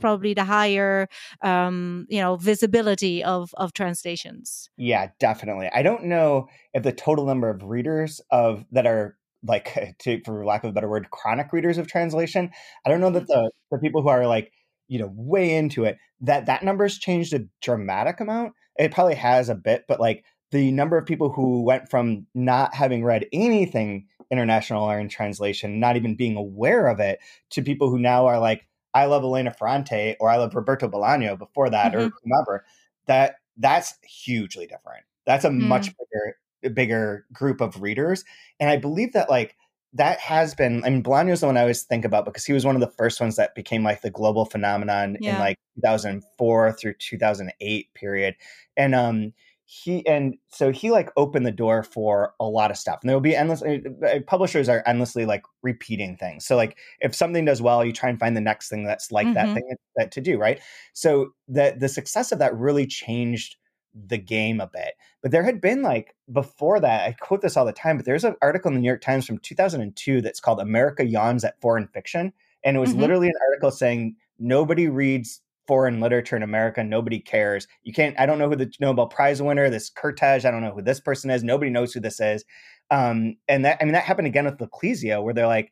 [0.00, 1.08] probably the higher
[1.42, 4.70] um, you know visibility of of translations.
[4.76, 5.70] Yeah definitely.
[5.72, 10.44] I don't know if the total number of readers of that are like to, for
[10.44, 12.50] lack of a better word chronic readers of translation
[12.84, 13.40] i don't know that mm-hmm.
[13.40, 14.52] the the people who are like
[14.90, 18.52] you know way into it that that number's changed a dramatic amount.
[18.78, 22.74] It probably has a bit but like the number of people who went from not
[22.74, 27.90] having read anything international or in translation not even being aware of it to people
[27.90, 31.92] who now are like I love Elena Ferrante or I love Roberto Bolaño before that
[31.92, 32.08] mm-hmm.
[32.08, 32.64] or whomever,
[33.06, 35.04] that that's hugely different.
[35.26, 35.60] That's a mm.
[35.60, 38.24] much bigger bigger group of readers.
[38.58, 39.56] And I believe that like
[39.92, 42.64] that has been I mean Bolaño's the one I always think about because he was
[42.64, 45.34] one of the first ones that became like the global phenomenon yeah.
[45.34, 48.34] in like 2004 through 2008 period.
[48.76, 49.32] And um
[49.72, 53.14] he and so he like opened the door for a lot of stuff and there
[53.14, 57.44] will be endless uh, uh, publishers are endlessly like repeating things so like if something
[57.44, 59.34] does well you try and find the next thing that's like mm-hmm.
[59.34, 60.60] that thing that, that to do right
[60.92, 63.54] so the the success of that really changed
[63.94, 67.64] the game a bit but there had been like before that i quote this all
[67.64, 70.58] the time but there's an article in the new york times from 2002 that's called
[70.58, 72.32] america yawns at foreign fiction
[72.64, 73.02] and it was mm-hmm.
[73.02, 76.82] literally an article saying nobody reads foreign literature in America.
[76.82, 77.68] Nobody cares.
[77.84, 78.18] You can't.
[78.18, 80.44] I don't know who the Nobel Prize winner, this Kertész.
[80.44, 81.44] I don't know who this person is.
[81.44, 82.44] Nobody knows who this is.
[82.90, 85.70] Um, and that I mean that happened again with Le Clézio, where they're like,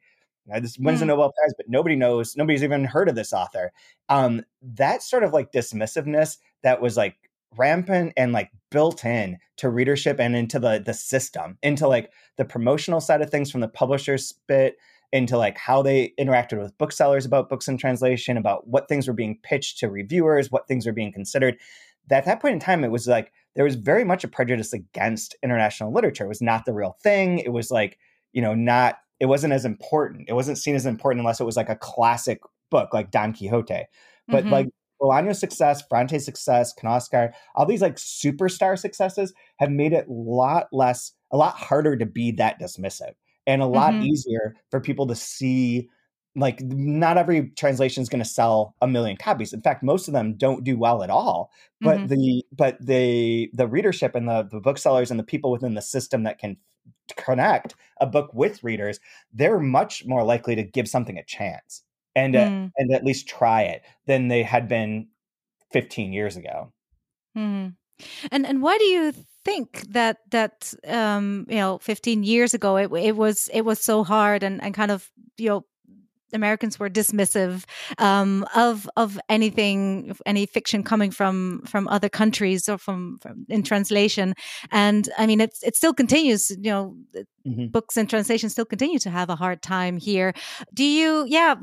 [0.61, 1.00] this wins mm.
[1.00, 2.37] the Nobel Prize, but nobody knows.
[2.37, 3.72] Nobody's even heard of this author.
[4.08, 7.16] Um, that sort of like dismissiveness that was like
[7.56, 12.44] rampant and like built in to readership and into the the system, into like the
[12.44, 14.76] promotional side of things from the publisher's bit
[15.12, 19.14] into like how they interacted with booksellers about books in translation, about what things were
[19.14, 21.56] being pitched to reviewers, what things were being considered.
[22.08, 24.72] That at that point in time, it was like there was very much a prejudice
[24.72, 26.24] against international literature.
[26.24, 27.38] It was not the real thing.
[27.38, 27.98] It was like,
[28.32, 30.28] you know, not, it wasn't as important.
[30.28, 32.40] It wasn't seen as important unless it was like a classic
[32.70, 33.84] book like Don Quixote.
[34.28, 34.52] But mm-hmm.
[34.52, 34.68] like
[35.00, 40.68] Bolaño's success, Ferrante's success, Knausgaard, all these like superstar successes have made it a lot
[40.72, 43.14] less, a lot harder to be that dismissive
[43.48, 44.04] and a lot mm-hmm.
[44.04, 45.88] easier for people to see
[46.37, 50.14] like not every translation is going to sell a million copies in fact most of
[50.14, 52.06] them don't do well at all but mm-hmm.
[52.06, 56.22] the but the the readership and the, the booksellers and the people within the system
[56.22, 56.56] that can
[57.16, 59.00] connect a book with readers
[59.32, 61.82] they're much more likely to give something a chance
[62.14, 62.66] and mm.
[62.66, 65.08] uh, and at least try it than they had been
[65.72, 66.70] 15 years ago
[67.37, 67.74] mm.
[68.30, 69.14] and and why do you
[69.48, 74.04] think that that um, you know 15 years ago it, it was it was so
[74.04, 75.64] hard and, and kind of you know
[76.32, 77.64] Americans were dismissive
[77.96, 83.62] um, of of anything, any fiction coming from from other countries or from, from in
[83.62, 84.34] translation.
[84.70, 86.50] And I mean, it's it still continues.
[86.50, 86.96] You know,
[87.46, 87.66] mm-hmm.
[87.68, 90.34] books and translation still continue to have a hard time here.
[90.74, 91.24] Do you?
[91.26, 91.54] Yeah.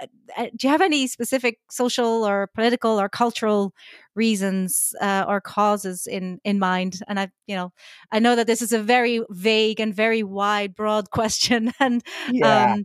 [0.00, 3.72] Uh, uh, do you have any specific social or political or cultural
[4.16, 7.72] reasons uh, or causes in in mind and i you know
[8.10, 12.02] i know that this is a very vague and very wide broad question and
[12.32, 12.72] yeah.
[12.72, 12.84] um,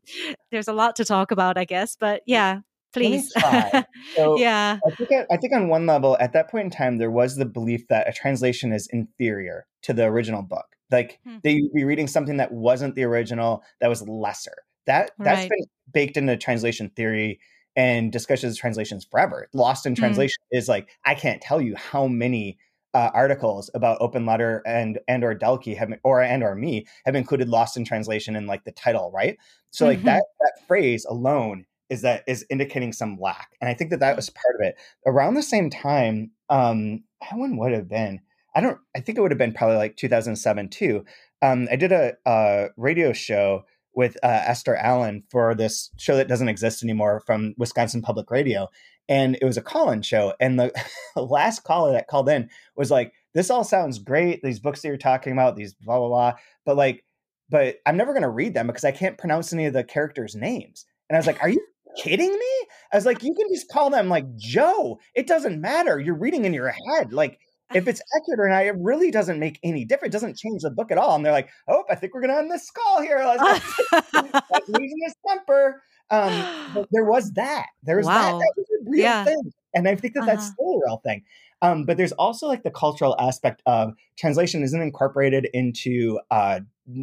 [0.51, 2.59] there's a lot to talk about i guess but yeah
[2.93, 3.31] please.
[4.15, 4.79] So yeah.
[4.85, 7.45] I think, I think on one level, at that point in time, there was the
[7.45, 10.65] belief that a translation is inferior to the original book.
[10.91, 11.37] Like Hmm.
[11.43, 14.63] they would be reading something that wasn't the original, that was lesser.
[14.89, 15.49] That that's Right.
[15.49, 17.39] been baked into translation theory
[17.75, 19.47] and discussions of translations forever.
[19.53, 20.03] Lost in Hmm.
[20.03, 22.57] translation is like I can't tell you how many
[22.95, 27.15] uh, articles about open letter and and or Dalkey have or and or me have
[27.15, 29.37] included lost in translation in like the title, right?
[29.71, 30.05] So like Mhm.
[30.05, 34.15] that that phrase alone is that is indicating some lack, and I think that that
[34.15, 34.75] was part of it.
[35.05, 38.21] Around the same time, um, when would have been?
[38.55, 38.79] I don't.
[38.95, 41.05] I think it would have been probably like 2007 too.
[41.41, 46.27] Um, I did a, a radio show with uh, Esther Allen for this show that
[46.27, 48.67] doesn't exist anymore from Wisconsin Public Radio,
[49.07, 50.33] and it was a call-in show.
[50.39, 50.71] And the
[51.15, 54.41] last caller that called in was like, "This all sounds great.
[54.41, 56.33] These books that you're talking about, these blah blah blah,
[56.65, 57.03] but like,
[57.49, 60.35] but I'm never going to read them because I can't pronounce any of the characters'
[60.35, 61.65] names." And I was like, "Are you?"
[61.97, 65.99] kidding me i was like you can just call them like joe it doesn't matter
[65.99, 67.39] you're reading in your head like
[67.73, 70.11] if it's accurate or not, it really doesn't make any difference.
[70.11, 71.15] It doesn't change the book at all.
[71.15, 73.23] And they're like, oh, I think we're going to end this call here.
[73.25, 73.75] Let's
[74.11, 75.81] That's losing his temper.
[76.11, 77.67] Um, there was that.
[77.83, 78.31] There was that.
[78.33, 78.39] Wow.
[78.39, 79.25] That was a real Yeah.
[79.25, 79.53] thing.
[79.75, 80.53] And I think that that's Uh-huh.
[80.53, 81.23] still a real thing.
[81.61, 86.61] Um, but there's also like the cultural aspect of translation isn't incorporated into uh,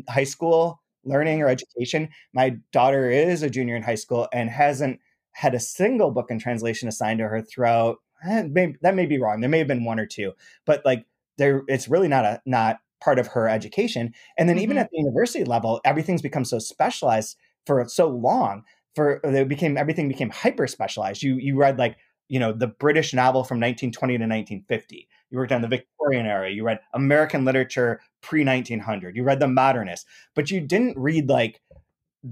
[0.09, 2.09] high school learning or education.
[2.33, 4.99] My daughter is a junior in high school and hasn't
[5.33, 7.99] had a single book in translation assigned to her throughout.
[8.25, 9.41] Eh, may- that may be wrong.
[9.41, 10.33] There may have been one or two,
[10.65, 11.07] but like
[11.39, 14.13] there, it's really not a not part of her education.
[14.39, 14.81] And then even Mhm.
[14.81, 18.65] at the university level, everything's become so specialized for so long.
[18.95, 21.23] For it became everything became hyper specialized.
[21.23, 21.97] You you read like
[22.29, 25.09] you know the British novel from 1920 to 1950.
[25.31, 26.51] You worked on the Victorian era.
[26.51, 29.15] You read American literature pre 1900.
[29.17, 31.61] You read the modernist, but you didn't read like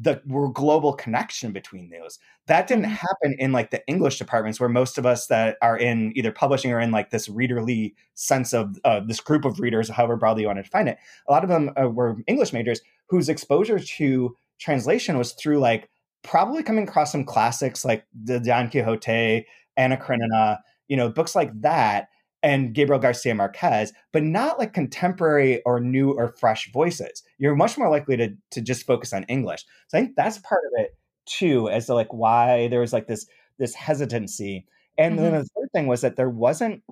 [0.02, 0.20] the
[0.54, 2.18] global connection between those.
[2.46, 2.96] That didn't Mhm.
[2.96, 6.72] happen in like the English departments, where most of us that are in either publishing
[6.72, 10.48] or in like this readerly sense of uh, this group of readers, however broadly you
[10.48, 10.98] want to define it.
[11.28, 15.88] A lot of them uh, were English majors whose exposure to translation was through like
[16.22, 21.50] probably coming across some classics like the Don Quixote, Anna Karenina, you know, books like
[21.60, 22.08] that,
[22.44, 27.22] and Gabriel Garcia Marquez, but not like contemporary or new or fresh voices.
[27.38, 29.64] You're much more likely to to just focus on English.
[29.88, 33.08] So I think that's part of it too, as to like why there was like
[33.08, 33.26] this
[33.58, 34.66] this hesitancy.
[34.98, 35.38] And then Mhm.
[35.42, 36.82] the third thing was that there wasn't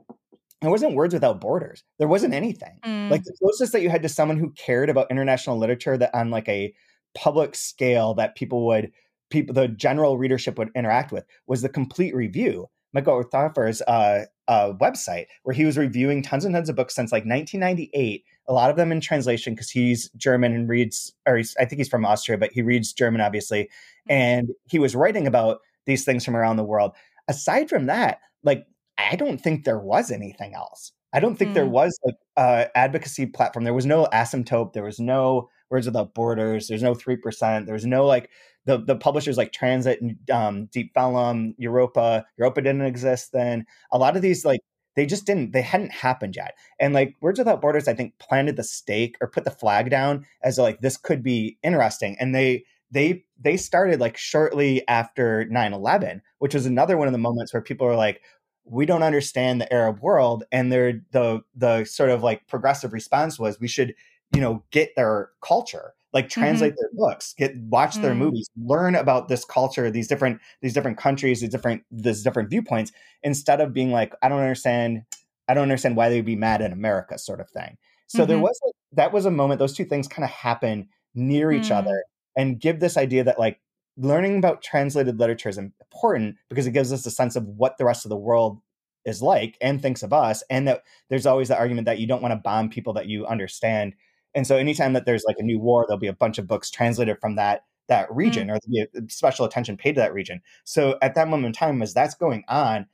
[0.63, 1.83] there wasn't words without borders.
[1.99, 2.79] There wasn't anything.
[2.85, 3.11] Mm.
[3.11, 6.31] Like the closest that you had to someone who cared about international literature that on
[6.31, 6.73] like a
[7.15, 8.93] public scale that people would
[9.31, 12.69] people the general readership would interact with was the complete review.
[12.93, 17.13] Michael Orthofer's uh, uh, website, where he was reviewing tons and tons of books since
[17.13, 18.25] like 1998.
[18.49, 21.79] A lot of them in translation because he's German and reads, or he's, I think
[21.79, 23.71] he's from Austria, but he reads German, obviously.
[24.09, 26.93] And he was writing about these things from around the world.
[27.29, 28.67] Aside from that, like
[28.99, 30.93] I don't think there was anything else.
[31.15, 31.71] I don't think there Mm.
[31.71, 33.65] was like uh, advocacy platform.
[33.65, 34.73] There was no asymptote.
[34.73, 36.69] There was no words without borders.
[36.69, 37.67] There's no three percent.
[37.67, 38.29] There's no like
[38.65, 42.25] the the publishers like Transit and um, Deep Vellum, Europa.
[42.39, 43.67] Europa didn't exist then.
[43.91, 44.61] A lot of these like
[44.95, 45.53] they just didn't.
[45.53, 46.55] They hadn't happened yet.
[46.79, 50.27] And like Words Without Borders, I think planted the stake or put the flag down
[50.43, 52.17] as like this could be interesting.
[52.21, 57.19] And they they they started like shortly after 9-11 which was another one of the
[57.19, 58.21] moments where people were like
[58.65, 63.39] we don't understand the arab world and they're the the sort of like progressive response
[63.39, 63.95] was we should
[64.35, 68.19] you know get their culture like translate their books get watch their Mm.
[68.19, 72.93] movies learn about this culture these different these different countries these different these different viewpoints
[73.23, 75.03] instead of being like i don't understand
[75.49, 77.77] i don't understand why they'd be mad at america sort of thing
[78.09, 78.43] so there Mhm.
[78.43, 81.77] was like, that was a moment those two things kind of happen near each Mm.
[81.77, 82.05] other
[82.37, 83.61] and give this idea that like
[83.97, 87.85] learning about translated literature is important because it gives us a sense of what the
[87.85, 88.61] rest of the world
[89.05, 92.23] is like and thinks of us and that there's always the argument that you don't
[92.23, 93.95] want to bomb people that you understand
[94.35, 96.71] and so anytime that there's like a new war there'll be a bunch of books
[96.71, 100.41] translated from that that region or there'll be a special attention paid to that region.
[100.65, 102.87] So at that moment in time as that's going on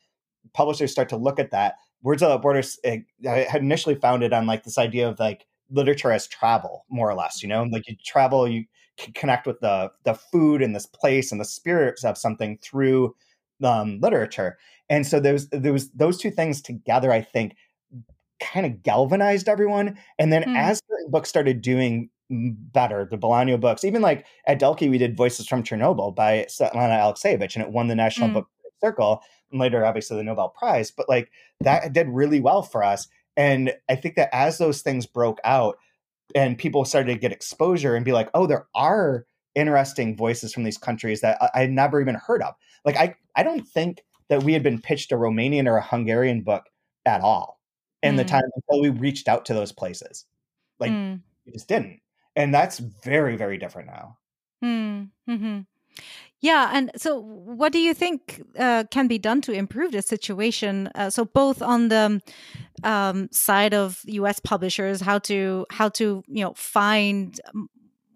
[0.54, 1.74] publishers start to look at that.
[2.02, 2.98] Words without borders eh,
[3.28, 7.14] I had initially founded on like this idea of like literature as travel more or
[7.14, 7.64] less you know?
[7.64, 8.64] Like you travel you
[8.96, 13.14] can connect with the the food and this place and the spirits of something through
[13.62, 14.56] um, literature.
[14.88, 17.56] And so there's there was those two things together i think
[18.40, 20.56] kind of galvanized everyone and then Hmm.
[20.56, 25.16] as certain books started doing better the Bolaño books even like at Dalkey we did
[25.16, 28.34] Voices from Chernobyl by Svetlana Alexievich and it won the National Mm.
[28.34, 28.48] Book
[28.80, 31.30] Circle and later obviously the Nobel Prize but like
[31.60, 35.78] that did really well for us and I think that as those things broke out
[36.34, 39.24] and people started to get exposure and be like, oh, there are
[39.54, 42.54] interesting voices from these countries that I, I had never even heard of.
[42.84, 46.42] Like I I don't think that we had been pitched a Romanian or a Hungarian
[46.42, 46.64] book
[47.06, 47.57] at all
[48.02, 48.18] in mm.
[48.18, 50.24] the time until we reached out to those places.
[50.78, 51.20] Like mm.
[51.46, 52.00] we just didn't.
[52.36, 54.18] And that's very, very different now.
[54.62, 55.10] Mm.
[55.28, 55.60] Mm-hmm.
[56.40, 60.88] Yeah, and so what do you think uh, can be done to improve the situation?
[60.94, 62.22] Uh, so both on the
[62.84, 64.38] um, side of U.S.
[64.38, 67.40] publishers, how to how to you know find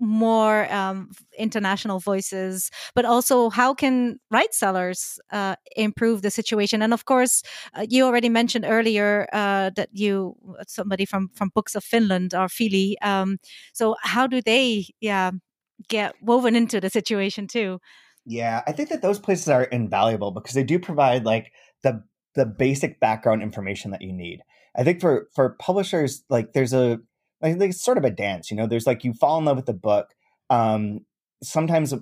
[0.02, 6.82] more um, international voices, but also how can right sellers uh, improve the situation?
[6.82, 7.42] And of course,
[7.74, 10.36] uh, you already mentioned earlier uh, that you
[10.66, 12.96] somebody from from Books of Finland or Fili.
[13.00, 13.38] Um,
[13.72, 15.30] so how do they yeah
[15.88, 17.78] get woven into the situation too?
[18.24, 22.02] Yeah, I think that those places are invaluable because they do provide like the
[22.34, 24.42] the basic background information that you need.
[24.76, 26.98] I think for for publishers, like there's a
[27.42, 28.66] like it's sort of a dance, you know.
[28.66, 30.14] There's like you fall in love with the book.
[30.50, 31.00] Um,
[31.42, 31.94] sometimes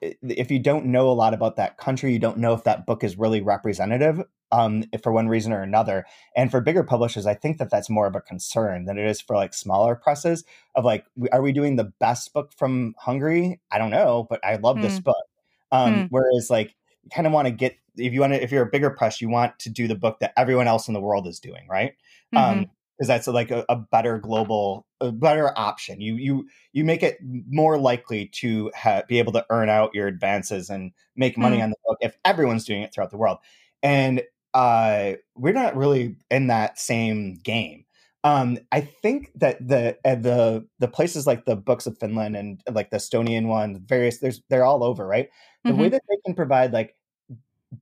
[0.00, 3.02] if you don't know a lot about that country, you don't know if that book
[3.02, 4.22] is really representative
[4.52, 6.04] um, for one reason or another.
[6.36, 9.20] And for bigger publishers, I think that that's more of a concern than it is
[9.20, 10.44] for like smaller presses.
[10.74, 13.60] Of like, are we doing the best book from Hungary?
[13.70, 14.82] I don't know, but I love mm.
[14.82, 15.04] this hmm.
[15.04, 15.24] book.
[15.72, 16.06] Um, mm.
[16.10, 18.70] Whereas like you kind of want to get if you want to if you're a
[18.70, 21.40] bigger press, you want to do the book that everyone else in the world is
[21.40, 21.92] doing, right?
[22.34, 22.60] Mm-hmm.
[22.60, 22.66] Um,
[22.96, 26.00] because that's like a, a, better global, a better option.
[26.00, 27.18] You you you make it
[27.48, 31.64] more likely to ha- be able to earn out your advances and make money mm.
[31.64, 33.38] on the book if everyone's doing it throughout the world.
[33.82, 34.22] And
[34.54, 37.84] uh, we're not really in that same game.
[38.24, 42.60] Um, I think that the uh, the the places like the books of Finland and
[42.72, 45.28] like the Estonian one, various there's they're all over, right?
[45.62, 45.80] The mm-hmm.
[45.80, 46.96] way that they can provide like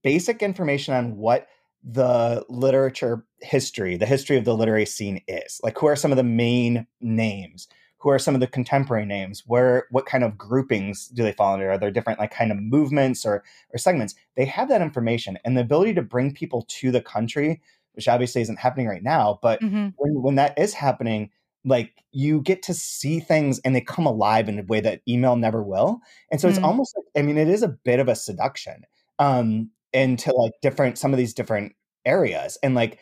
[0.02, 1.46] basic information on what
[1.84, 6.16] the literature history, the history of the literary scene is, like who are some of
[6.16, 7.68] the main names,
[7.98, 11.54] who are some of the contemporary names, where what kind of groupings do they fall
[11.54, 11.70] under?
[11.70, 14.14] Are there different like kind of movements or or segments?
[14.36, 17.60] They have that information and the ability to bring people to the country
[17.94, 19.38] which obviously isn't happening right now.
[19.40, 19.88] But mm-hmm.
[19.96, 21.30] when, when that is happening,
[21.64, 25.36] like you get to see things and they come alive in a way that email
[25.36, 26.00] never will.
[26.30, 26.56] And so mm-hmm.
[26.56, 28.84] it's almost like, I mean, it is a bit of a seduction
[29.18, 31.74] um, into like different, some of these different
[32.04, 32.58] areas.
[32.62, 32.98] And like,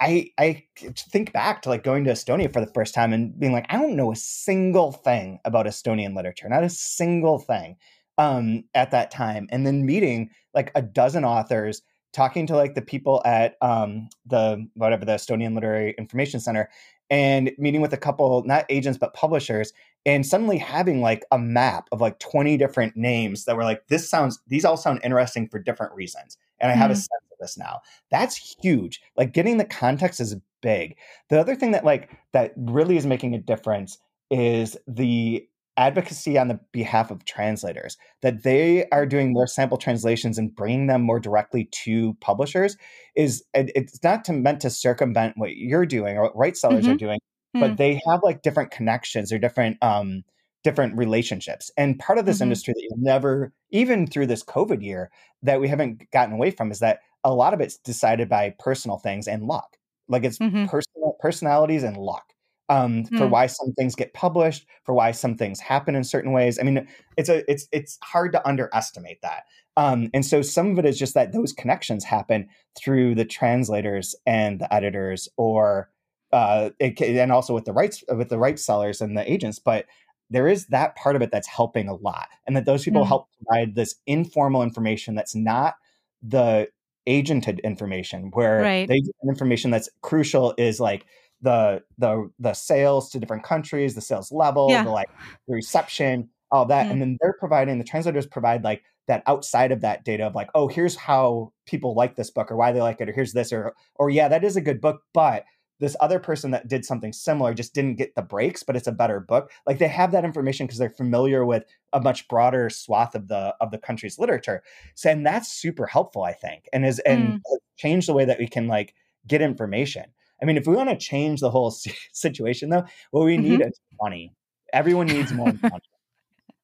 [0.00, 0.64] I, I
[0.96, 3.78] think back to like going to Estonia for the first time and being like, I
[3.78, 7.76] don't know a single thing about Estonian literature, not a single thing
[8.18, 9.48] um, at that time.
[9.50, 11.82] And then meeting like a dozen authors
[12.12, 16.70] talking to like the people at um, the whatever the Estonian Literary Information Center
[17.10, 19.72] and meeting with a couple not agents but publishers
[20.06, 24.08] and suddenly having like a map of like 20 different names that were like this
[24.08, 26.94] sounds these all sound interesting for different reasons and i have mm.
[26.94, 27.80] a sense of this now
[28.10, 30.96] that's huge like getting the context is big
[31.28, 33.98] the other thing that like that really is making a difference
[34.30, 35.46] is the
[35.76, 40.86] advocacy on the behalf of translators that they are doing more sample translations and bringing
[40.86, 42.76] them more directly to publishers
[43.16, 46.92] is it's not to, meant to circumvent what you're doing or what right sellers mm-hmm.
[46.92, 47.18] are doing
[47.60, 50.22] but they have like different connections or different um
[50.62, 52.44] different relationships and part of this mm-hmm.
[52.44, 55.10] industry that you'll never even through this covid year
[55.42, 58.98] that we haven't gotten away from is that a lot of it's decided by personal
[58.98, 59.76] things and luck
[60.08, 60.64] like it's mm-hmm.
[60.66, 62.34] personal personalities and luck
[62.68, 63.30] um, for hmm.
[63.30, 66.58] why some things get published, for why some things happen in certain ways.
[66.58, 69.44] I mean, it's a it's it's hard to underestimate that.
[69.76, 72.48] Um, and so some of it is just that those connections happen
[72.78, 75.90] through the translators and the editors, or
[76.34, 79.58] uh, it, and also with the rights with the rights sellers and the agents.
[79.58, 79.86] But
[80.30, 83.08] there is that part of it that's helping a lot, and that those people mm.
[83.08, 85.74] help provide this informal information that's not
[86.22, 86.68] the
[87.08, 88.88] agented information, where right.
[88.88, 91.06] the information that's crucial is like
[91.40, 94.82] the the the sales to different countries, the sales level, yeah.
[94.82, 95.10] the like
[95.46, 96.92] the reception, all that, mm-hmm.
[96.92, 100.48] and then they're providing the translators provide like that outside of that data of like,
[100.54, 103.52] oh, here's how people like this book or why they like it, or here's this,
[103.52, 105.44] or or yeah, that is a good book, but
[105.80, 108.92] this other person that did something similar just didn't get the breaks, but it's a
[108.92, 109.50] better book.
[109.66, 113.54] Like they have that information because they're familiar with a much broader swath of the
[113.60, 114.62] of the country's literature.
[114.94, 117.40] So and that's super helpful, I think, and is and mm.
[117.76, 118.94] change the way that we can like
[119.26, 120.04] get information.
[120.42, 121.70] I mean, if we want to change the whole
[122.12, 123.68] situation, though, what we need mm-hmm.
[123.68, 124.32] is money.
[124.72, 125.80] Everyone needs more money.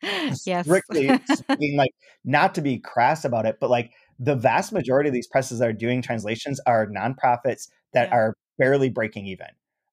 [0.44, 0.64] yes.
[0.64, 1.92] Strictly speaking, like
[2.24, 5.68] not to be crass about it, but like the vast majority of these presses that
[5.68, 8.14] are doing translations are nonprofits that yeah.
[8.14, 9.48] are barely breaking even.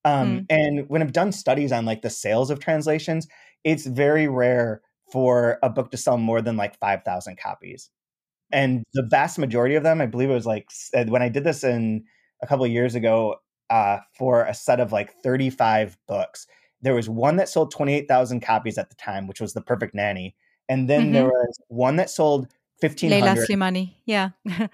[0.06, 0.46] Um, mm.
[0.50, 3.28] And when I've done studies on like the sales of translations,
[3.64, 7.90] it's very rare for a book to sell more than like 5,000 copies.
[8.52, 10.70] And the vast majority of them, I believe it was like
[11.08, 12.04] when I did this in
[12.44, 13.38] a couple of years ago,
[13.70, 16.48] uh, for a set of like 35 books.
[16.82, 20.36] There was one that sold 28,000 copies at the time, which was The Perfect Nanny.
[20.70, 21.14] And then mm-hmm.
[21.14, 22.48] there was one that sold
[22.80, 23.48] fifteen Leila hundred.
[23.48, 23.94] Slimani.
[24.06, 24.30] Yeah.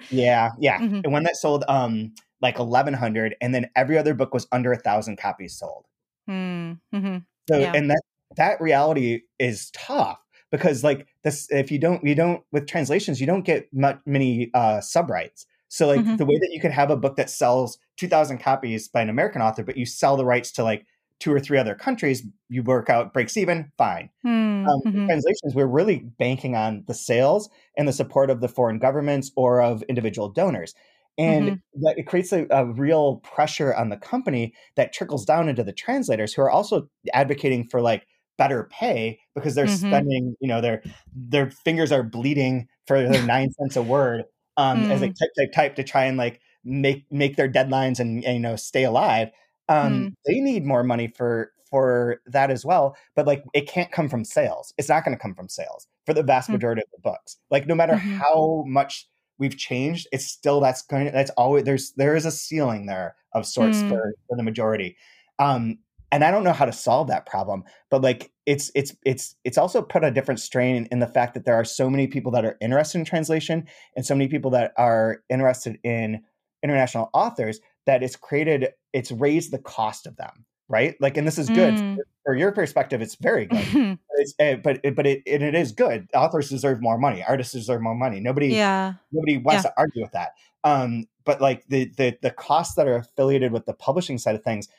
[0.10, 1.04] Yeah, yeah, Mhm.
[1.04, 2.14] and one that sold um
[2.44, 5.88] like eleven hundred, and then every other book was under a thousand copies sold.
[6.30, 7.26] Mm, mhm.
[7.50, 7.72] So Yeah.
[7.74, 8.02] and that
[8.36, 10.20] that reality is tough
[10.52, 14.50] because like this if you don't you don't with translations you don't get much many
[14.54, 15.46] uh sub rights.
[15.70, 16.18] So like Mhm.
[16.18, 19.42] the way that you could have a book that sells 2000 copies by an American
[19.42, 20.86] author but you sell the rights to like
[21.20, 24.10] two or three other countries, you work out breaks even, fine.
[24.26, 25.08] Mm, Um, mhm.
[25.10, 29.62] translations we're really banking on the sales and the support of the foreign governments or
[29.62, 30.74] of individual donors.
[31.18, 31.56] And Mm-hmm.
[31.82, 35.74] that it creates a, a real pressure on the company that trickles down into the
[35.74, 38.08] translators who are also advocating for like
[38.38, 40.08] better pay because they're Mhm.
[40.08, 40.84] spending, you know, their
[41.14, 44.24] their fingers are bleeding for their nine cents a word
[44.58, 45.18] um, as they Mm.
[45.20, 48.56] type type type to try and like make make their deadlines and, and, you know
[48.56, 49.30] stay alive.
[49.70, 50.14] Um, Mm.
[50.26, 54.24] They need more money for for that as well, but like it can't come from
[54.26, 54.74] sales.
[54.78, 56.54] It's not going to come from sales for the vast Mm.
[56.54, 57.38] majority of the books.
[57.50, 58.22] Like no matter Mhm.
[58.22, 59.08] how much
[59.44, 61.12] we've changed, it's still that's going.
[61.12, 63.90] That's always there's there is a ceiling there of sorts Mm.
[63.90, 64.96] for for the majority.
[65.38, 65.80] Um,
[66.12, 69.58] and I don't know how to solve that problem, but like it's it's it's it's
[69.58, 72.46] also put a different strain in the fact that there are so many people that
[72.46, 76.22] are interested in translation and so many people that are interested in
[76.64, 80.96] international authors that it's created it's raised the cost of them right?
[81.00, 81.98] Like and this is good Mm.
[82.26, 86.08] for, your perspective it's very good it's, uh, but it, but it, it is good
[86.14, 88.94] authors deserve more money artists deserve more money nobody yeah.
[89.12, 90.32] nobody wants to argue with that
[90.64, 94.44] um but like the the the costs that are affiliated with the publishing side of
[94.44, 94.70] things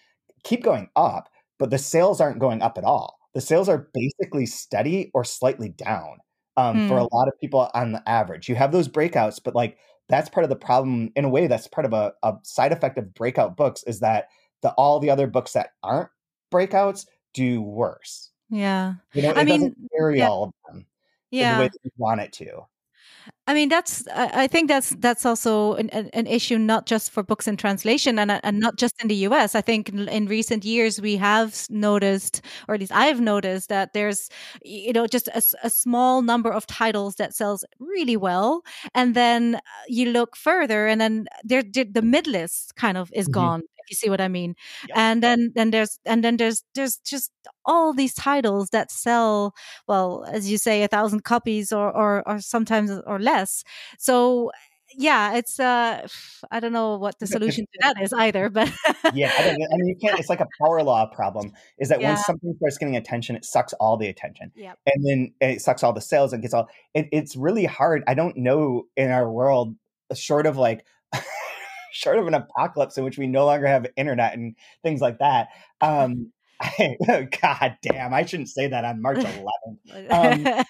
[0.42, 1.28] keep going up
[1.58, 3.18] but the sales aren't going up at all.
[3.34, 6.18] The sales are basically steady or slightly down
[6.56, 8.48] um, for a lot of people on the average.
[8.48, 9.78] You have those breakouts but like
[10.08, 12.98] that's part of the problem in a way that's part of a, a side effect
[12.98, 14.28] of breakout books is that
[14.64, 16.10] the all the other books that aren't
[16.52, 18.94] breakouts do worse Yeah.
[19.12, 20.28] you know it I mean, carry yeah.
[20.28, 21.58] all of them in the Yeah.
[21.60, 22.66] way you want it to
[23.46, 24.06] I mean, that's.
[24.08, 28.30] I think that's that's also an, an, issue not just for books in translation and
[28.42, 29.54] and not just in the U.S.
[29.54, 33.92] I think in, in recent years we have noticed, or at least I've noticed, that
[33.92, 34.30] there's
[34.64, 35.28] you know just
[35.62, 38.62] a small number of titles that sells really well,
[38.94, 43.28] and then uh, you look further, and then there the mid list kind of is
[43.28, 43.32] Mhm.
[43.32, 43.62] gone.
[43.84, 44.54] If you see what I mean,
[44.88, 44.96] Yep.
[44.98, 47.30] and then then there's and then there's there's just
[47.66, 49.54] all these titles that sell
[49.86, 53.64] well, as you say, a thousand copies or or, or sometimes or less.
[53.98, 54.50] So
[54.96, 56.06] yeah, it's uh,
[56.52, 58.70] I don't know what the solution to that is either, but
[59.12, 60.18] yeah, I, don't, I mean, you can't.
[60.20, 61.52] It's like a power law problem.
[61.78, 62.10] Is that Yeah.
[62.14, 64.78] once something starts getting attention, it sucks all the attention, Yep.
[64.86, 66.68] and then it sucks all the sales and gets all.
[66.94, 68.04] It, it's really hard.
[68.06, 69.74] I don't know in our world,
[70.14, 70.84] short of like,
[71.94, 75.48] short of an apocalypse in which we no longer have internet and things like that.
[75.80, 76.32] Um,
[77.06, 79.18] God damn, I shouldn't say that on March
[79.98, 80.10] 11th.
[80.10, 80.64] Um,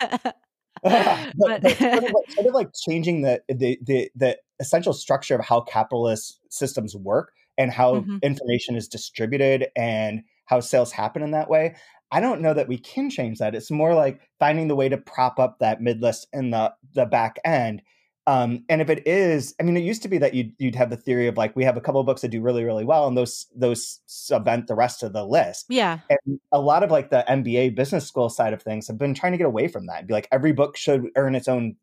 [0.83, 0.93] but,
[1.37, 5.35] But- but sort, of like, sort of like changing the, the the the essential structure
[5.35, 8.21] of how capitalist systems work and how Mhm.
[8.23, 11.75] information is distributed and how sales happen in that way.
[12.11, 13.55] I don't know that we can change that.
[13.55, 17.07] It's more like finding the way to prop up that mid list in the the
[17.07, 17.83] back end.
[18.27, 20.89] Um, and if it is, I mean, it used to be that you'd you'd have
[20.89, 23.07] the theory of like we have a couple of books that do really really well,
[23.07, 27.11] and those those subvent the rest of the list yeah, and a lot of like
[27.11, 30.07] the MBA business school side of things have been trying to get away from that.
[30.07, 31.77] Be like every book should earn its own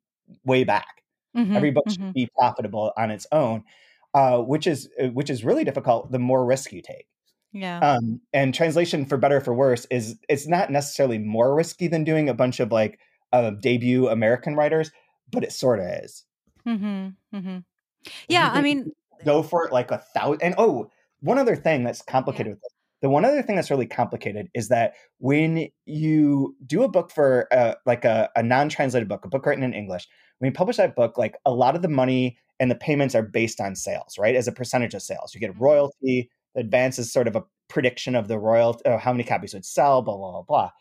[0.45, 1.03] way back.
[1.35, 1.91] Mhm, Every book mhm.
[1.91, 3.63] should be profitable on its own,
[4.13, 6.11] uh, which is uh, which is really difficult.
[6.11, 7.07] The more risk you take,
[7.53, 11.87] yeah, um, and translation for better or for worse is it's not necessarily more risky
[11.87, 12.99] than doing a bunch of like
[13.31, 14.91] uh, debut American writers,
[15.31, 16.25] but it sort of is.
[16.65, 17.57] Hmm hmm
[18.29, 18.51] yeah.
[18.53, 18.91] I mean,
[19.25, 20.41] go for it like a thousand.
[20.43, 20.89] And oh,
[21.21, 22.73] one other thing that's complicated with this.
[23.01, 27.47] The one other thing that's really complicated is that when you do a book for
[27.51, 30.07] uh, like a, a non-translated book, a book written in English,
[30.39, 33.23] when you publish that book, like a lot of the money and the payments are
[33.23, 34.35] based on sales, right?
[34.35, 35.59] As a percentage of sales, you get Mhm.
[35.59, 36.29] royalty.
[36.53, 39.65] The advance is sort of a prediction of the royalty, uh, how many copies would
[39.65, 40.71] sell, blah blah blah blah.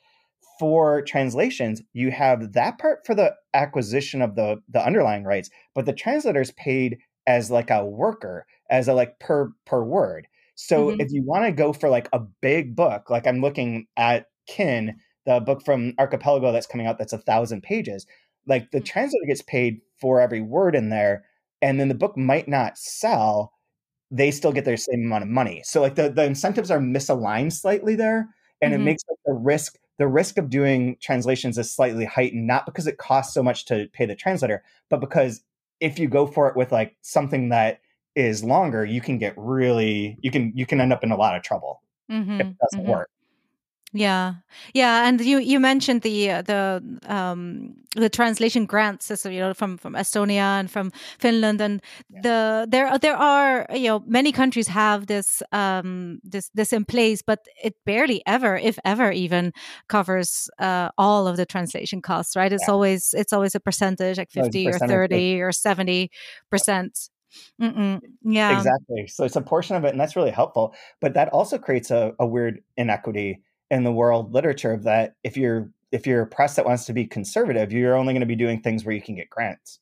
[0.60, 5.86] For translations, you have that part for the acquisition of the the underlying rights, but
[5.86, 10.28] the translator's paid as like a worker, as a like per per word.
[10.56, 11.00] So Mhm.
[11.00, 14.98] if you want to go for like a big book, like I'm looking at Kin,
[15.26, 18.06] the book from Archipelago that's coming out that's a thousand pages,
[18.46, 18.84] like the Mm.
[18.84, 21.24] translator gets paid for every word in there,
[21.62, 23.52] and then the book might not sell,
[24.10, 25.62] they still get their same amount of money.
[25.64, 28.28] So like the, the incentives are misaligned slightly there,
[28.62, 28.74] and Mhm.
[28.74, 32.86] it makes like, the risk the risk of doing translations is slightly heightened, not because
[32.86, 35.42] it costs so much to pay the translator, but because
[35.78, 37.80] if you go for it with like something that
[38.16, 41.36] is longer, you can get really you can you can end up in a lot
[41.36, 42.90] of trouble if mhm, it doesn't mhm.
[42.90, 43.10] work.
[43.92, 44.34] Yeah,
[44.72, 49.52] yeah, and you you mentioned the uh, the um, the translation grants, so you know
[49.52, 52.20] from from Estonia and from Finland, and yeah.
[52.22, 57.20] the there there are you know many countries have this um, this this in place,
[57.20, 59.52] but it barely ever, if ever, even
[59.88, 62.36] covers uh, all of the translation costs.
[62.36, 62.52] Right?
[62.52, 62.72] It's yeah.
[62.72, 66.12] always it's always a percentage, like fifty or thirty or seventy
[66.48, 67.10] percent.
[67.58, 69.08] Yeah, exactly.
[69.08, 70.74] So it's a portion of it, and that's really helpful.
[71.00, 75.36] But that also creates a, a weird inequity in the world literature of that if
[75.36, 78.36] you're if you're a press that wants to be conservative, you're only going to be
[78.36, 79.80] doing things where you can get grants.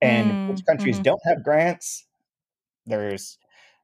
[0.00, 1.02] And mm, which countries mm-hmm.
[1.02, 2.06] don't have grants?
[2.86, 3.36] There's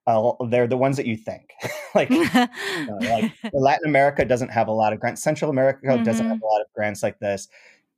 [0.07, 1.51] uh, they're the ones that you think.
[1.95, 5.23] like, you know, like Latin America doesn't have a lot of grants.
[5.23, 6.05] Central America mm-hmm.
[6.05, 6.45] doesn't have mm-hmm.
[6.45, 7.49] a lot of grants like this.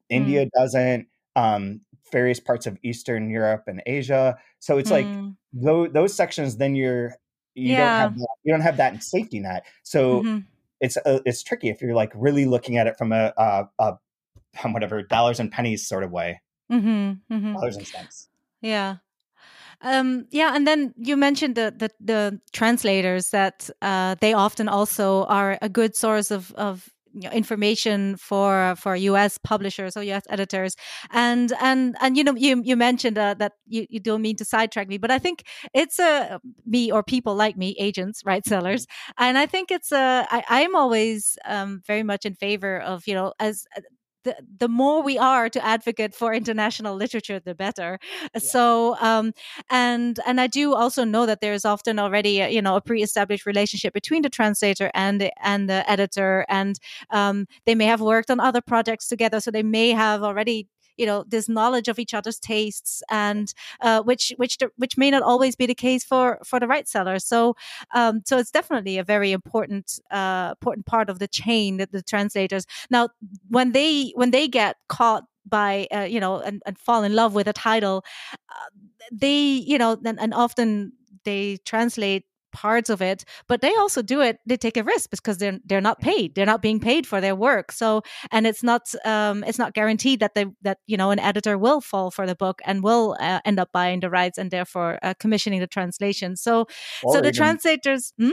[0.09, 0.51] India mm.
[0.57, 1.07] doesn't.
[1.37, 4.37] Um, various parts of Eastern Europe and Asia.
[4.59, 4.93] So it's mm.
[4.93, 6.57] like those, those sections.
[6.57, 7.15] Then you're
[7.55, 7.79] you yeah.
[7.79, 9.67] don't have that, you don't have that safety net.
[9.85, 10.39] So mm-hmm
[10.81, 13.99] it's uh, it's tricky if you're like really looking at it from a, a, a
[14.71, 16.41] whatever dollars and pennies sort of way.
[16.71, 17.53] Mm-hmm, mm-hmm.
[17.55, 18.29] Dollars and cents.
[18.61, 18.97] Yeah.
[19.81, 25.25] Um, yeah, and then you mentioned the the, the translators that uh, they often also
[25.25, 26.89] are a good source of of
[27.33, 29.39] information for for U.S.
[29.39, 30.23] publishers or U.S.
[30.29, 30.77] editors,
[31.11, 34.45] and and and you know you you mentioned uh, that you, you don't mean to
[34.45, 35.45] sidetrack me, but I think
[35.75, 38.87] it's a uh, me or people like me, agents, right, sellers,
[39.19, 43.15] and I think it's a I, I'm always um, very much in favor of you
[43.15, 43.65] know as
[44.25, 47.99] the, the more we are to advocate for international literature, the better.
[48.35, 48.41] Yeah.
[48.41, 49.33] So, um,
[49.71, 52.81] and and I do also know that there is often already a, you know a
[52.81, 56.79] pre-established relationship between the translator and the, and the editor, and
[57.11, 60.69] um, they may have worked on other projects together, so they may have already
[60.99, 65.23] you know this knowledge of each other's tastes and uh, which which which may not
[65.23, 67.19] always be the case for for the right seller.
[67.19, 67.55] So
[67.95, 72.03] um, so it's definitely a very important uh, important part of the chain that the
[72.03, 73.09] translators now
[73.49, 77.35] when they when they get caught by uh, you know and, and fall in love
[77.35, 78.69] with a title uh,
[79.13, 80.93] they you know and, and often
[81.25, 85.39] they translate parts of it but they also do it they take a risk because
[85.39, 87.73] they're they're not paid they're not being paid for their work.
[87.73, 91.59] So and it's not um it's not guaranteed that they that you know an editor
[91.59, 94.99] will fall for the book and will uh, end up buying the rights and therefore
[95.03, 96.37] uh, commissioning the translation.
[96.37, 96.67] So
[97.03, 98.31] or so the even, translators hmm?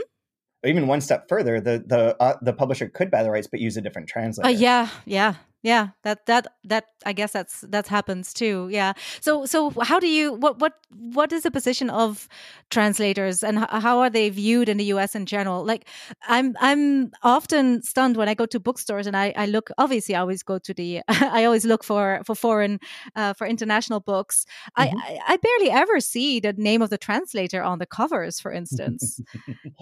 [0.65, 3.77] even one step further the the uh, the publisher could buy the rights but use
[3.77, 4.49] a different translator.
[4.49, 5.35] yeah yeah
[5.65, 8.93] yeah that that that i guess that's that happens too yeah.
[9.21, 12.27] So so how do you what what what is the position of
[12.69, 15.65] translators and how are they viewed in the us in general?
[15.65, 15.87] Like
[16.27, 20.19] i'm i'm often stunned when i go to bookstores and i i look obviously i
[20.19, 22.79] always go to the i always look for for foreign
[23.15, 24.45] uh, for international books.
[24.77, 24.97] Mm-hmm.
[24.97, 29.21] I, I barely ever see the name of the translator on the covers for instance.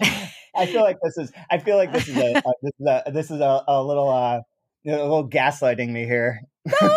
[0.56, 3.12] I feel like this is i feel like this is a, a this is a
[3.12, 4.40] this is a, a little uh
[4.86, 6.40] a little gaslighting me here.
[6.66, 6.74] No,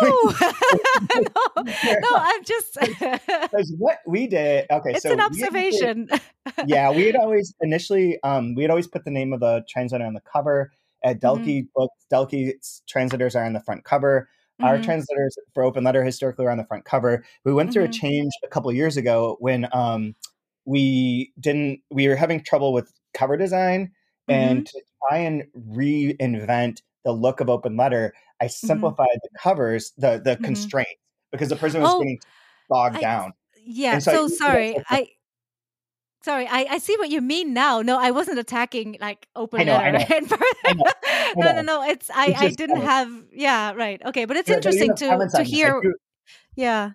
[1.14, 1.22] no,
[1.56, 4.66] no, I'm just because what we did.
[4.70, 6.08] Okay, it's so an observation.
[6.46, 9.64] Had, yeah, we had always initially um we had always put the name of the
[9.68, 10.72] translator on the cover.
[11.04, 11.66] At Dalkey mm-hmm.
[11.76, 14.28] books, Dalkey's translators are on the front cover.
[14.60, 14.64] Mm-hmm.
[14.64, 17.24] Our translators for Open Letter historically are on the front cover.
[17.44, 17.90] We went through mm-hmm.
[17.90, 20.16] a change a couple years ago when um
[20.64, 23.92] we didn't we were having trouble with cover design
[24.28, 24.78] and mm-hmm.
[24.78, 28.66] to try and reinvent the look of open letter, I mm-hmm.
[28.66, 29.32] simplified mm-hmm.
[29.32, 30.44] the covers, the the mm-hmm.
[30.44, 31.00] constraints,
[31.32, 32.20] because the person was oh, getting
[32.68, 33.32] bogged I, down.
[33.64, 33.98] Yeah.
[33.98, 34.76] So, so sorry.
[34.90, 35.08] I
[36.22, 36.46] sorry.
[36.46, 37.80] I, I see what you mean now.
[37.80, 39.98] No, I wasn't attacking like open know, letter.
[40.08, 40.44] I.
[41.24, 41.82] I no, no, no.
[41.82, 43.10] It's I it's I didn't have.
[43.32, 43.72] Yeah.
[43.72, 44.02] Right.
[44.04, 44.26] Okay.
[44.26, 45.80] But it's interesting to to hear.
[46.56, 46.90] Yeah.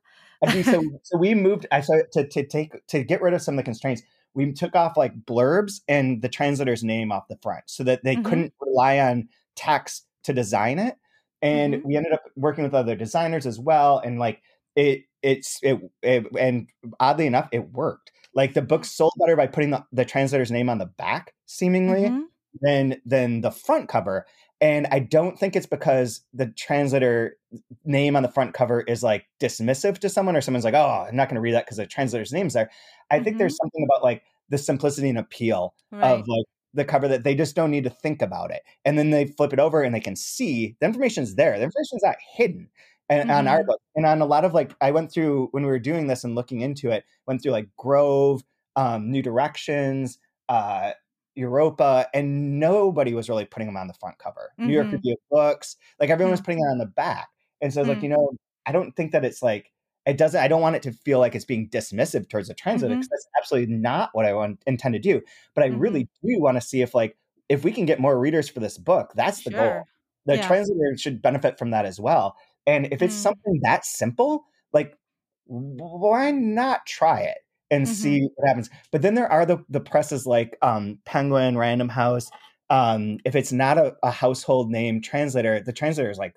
[0.64, 1.66] so so we moved.
[1.72, 4.04] I so to to take to get rid of some of the constraints
[4.36, 8.16] we took off like blurbs and the translator's name off the front so that they
[8.16, 8.24] mm-hmm.
[8.24, 10.96] couldn't rely on text to design it
[11.42, 11.88] and mm-hmm.
[11.88, 14.42] we ended up working with other designers as well and like
[14.76, 16.68] it it's it, it, and
[17.00, 20.70] oddly enough it worked like the book sold better by putting the, the translator's name
[20.70, 22.22] on the back seemingly mm-hmm.
[22.62, 24.26] than than the front cover
[24.62, 27.38] and i don't think it's because the translator
[27.86, 31.16] name on the front cover is like dismissive to someone or someone's like oh i'm
[31.16, 32.72] not going to read that because the translator's name's there
[33.12, 33.26] i mm-hmm.
[33.26, 33.66] think there's mm-hmm.
[33.66, 36.04] something about like the simplicity and appeal right.
[36.04, 38.64] of like the cover that they just don't need to think about it.
[38.86, 41.58] And then they flip it over and they can see the information's there.
[41.58, 42.70] The information's not hidden.
[43.10, 43.38] And mm-hmm.
[43.38, 43.68] on our mm-hmm.
[43.68, 46.24] book and on a lot of like I went through when we were doing this
[46.24, 48.44] and looking into it, went through like Grove,
[48.76, 50.18] um, New Directions,
[50.50, 50.92] uh,
[51.36, 54.52] Europa, and nobody was really putting them on the front cover.
[54.54, 54.68] Mm-hmm.
[54.68, 54.96] New York mm-hmm.
[54.96, 57.28] Review of Books, like everyone was putting it on the back.
[57.62, 57.90] And so mm-hmm.
[57.90, 58.04] like, mm.
[58.04, 58.32] you know,
[58.66, 59.72] I don't think that it's like
[60.06, 62.96] it doesn't i don't want it to feel like it's being dismissive towards the translator
[62.96, 63.14] because mm-hmm.
[63.14, 65.22] that's absolutely not what i want intend to do
[65.56, 65.80] but i mm-hmm.
[65.80, 67.18] really do want to see if like
[67.50, 69.74] if we can get more readers for this book, that's the Sure.
[69.74, 69.84] goal.
[70.26, 70.48] The Yeah.
[70.48, 72.38] translator should benefit from that as well.
[72.66, 73.22] And if it's Mm.
[73.22, 74.98] something that simple, like
[75.46, 77.40] why not try it
[77.70, 77.90] and Mhm.
[77.90, 78.70] see what happens?
[78.92, 82.32] But then there are the the presses like um, Penguin, Random House.
[82.70, 86.36] Um, if it's not a, a household name translator, the translator is like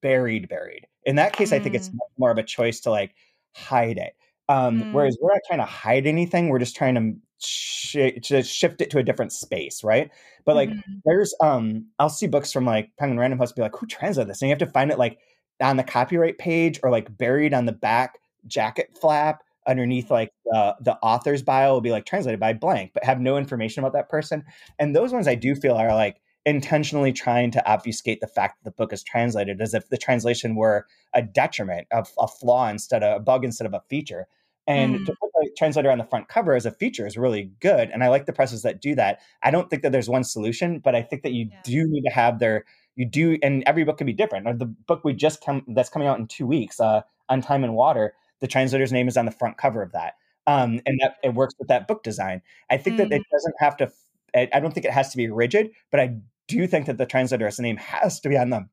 [0.00, 0.86] buried, buried.
[1.04, 1.98] In that case, I think it's Mm.
[2.18, 3.14] more of a choice to like
[3.52, 4.14] hide it.
[4.48, 4.92] Um, Mm.
[4.92, 8.90] Whereas we're not trying to hide anything; we're just trying to, sh- to shift it
[8.90, 10.10] to a different space, right?
[10.44, 10.82] But like, Mhm.
[11.04, 14.42] there's um, I'll see books from like Penguin Random House, be like, who translated this?
[14.42, 15.18] And you have to find it like
[15.60, 20.74] on the copyright page or like buried on the back jacket flap underneath like uh,
[20.80, 24.08] the author's bio will be like translated by blank, but have no information about that
[24.10, 24.44] person.
[24.78, 28.70] And those ones I do feel are like intentionally trying to obfuscate the fact that
[28.70, 33.02] the book is translated as if the translation were a detriment of a flaw instead
[33.02, 34.26] of a bug instead of a feature.
[34.66, 35.06] And Mm.
[35.06, 37.90] to put the translator on the front cover as a feature is really good.
[37.90, 39.20] And I like the presses that do that.
[39.42, 41.60] I don't think that there's one solution, but I think that you Yeah.
[41.64, 42.64] do need to have their
[42.96, 44.58] you do and every book can be different.
[44.58, 47.74] The book we just come that's coming out in two weeks, uh, on Time and
[47.74, 50.14] Water, the translator's name is on the front cover of that.
[50.46, 52.40] Um, and that it works with that book design.
[52.70, 53.16] I think that Mm.
[53.16, 53.90] it doesn't have to
[54.36, 56.16] I don't think it has to be rigid, but I
[56.48, 58.66] do you think that the translator's name has to be on the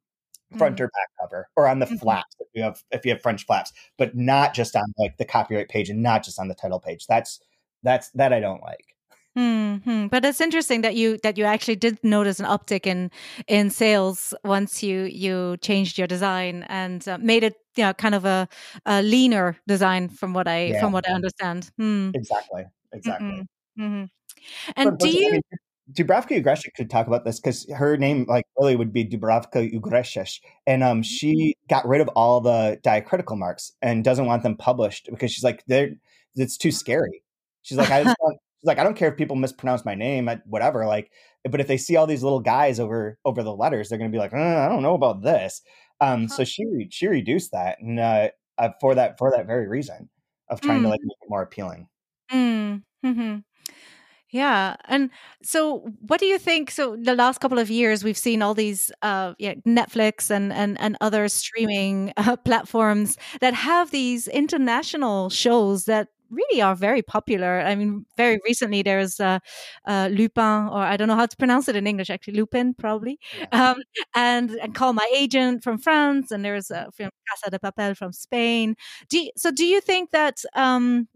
[0.57, 0.81] front Mm.
[0.81, 1.99] or back cover or on the Mhm.
[1.99, 5.25] flaps if you have if you have French flaps, but not just on like the
[5.25, 7.07] copyright page and not just on the title page.
[7.07, 7.39] That's
[7.83, 8.95] that's that I don't like.
[9.35, 13.09] hmm But it's interesting that you that you actually did notice an uptick in
[13.47, 18.13] in sales once you you changed your design and uh, made it you know kind
[18.15, 18.47] of a,
[18.85, 20.79] a leaner design from what I Yeah.
[20.81, 21.71] from what I understand.
[21.77, 22.09] Hmm.
[22.13, 22.65] Exactly.
[22.93, 23.27] Exactly.
[23.27, 23.45] Mm-mm.
[23.79, 24.09] Mhm.
[24.75, 25.31] But And do unfortunately, I you?
[25.31, 25.41] mean,
[25.93, 30.39] Dubravka Ugrešić could talk about this because her name, like, really would be Dubravka Ugrešić,
[30.67, 35.09] and um, she got rid of all the diacritical marks and doesn't want them published
[35.11, 35.91] because she's like, they're
[36.35, 37.23] it's too scary.
[37.61, 40.29] She's like, I just want, she's like, I don't care if people mispronounce my name,
[40.45, 40.85] whatever.
[40.85, 41.11] Like,
[41.49, 44.17] but if they see all these little guys over over the letters, they're gonna be
[44.17, 45.61] like, uh, I don't know about this.
[45.99, 50.09] Um, so she she reduced that, and uh, uh, for that for that very reason
[50.49, 50.91] of trying to Mm.
[50.91, 51.87] like make it more appealing.
[52.31, 53.37] Mm, hmm
[54.31, 55.09] Yeah, and
[55.43, 56.71] so what do you think?
[56.71, 60.79] So the last couple of years, we've seen all these, uh, yeah, Netflix and and
[60.79, 67.59] and other streaming uh, platforms that have these international shows that really are very popular.
[67.59, 69.39] I mean, very recently there's uh,
[69.85, 72.09] uh, Lupin, or I don't know how to pronounce it in English.
[72.09, 73.71] Actually, Lupin, probably, Yeah.
[73.71, 73.81] um,
[74.15, 78.13] and and Call My Agent from France, and there's a film Casa de Papel from
[78.13, 78.75] Spain.
[79.09, 79.51] Do you, so?
[79.51, 80.37] Do you think that?
[80.55, 81.09] Um,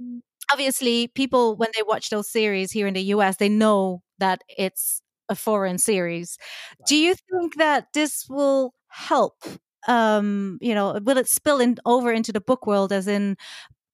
[0.51, 5.01] obviously people when they watch those series here in the US they know that it's
[5.29, 6.37] a foreign series.
[6.87, 9.43] Do you think that this will help
[9.87, 13.35] um you know will it spill in over into the book world as in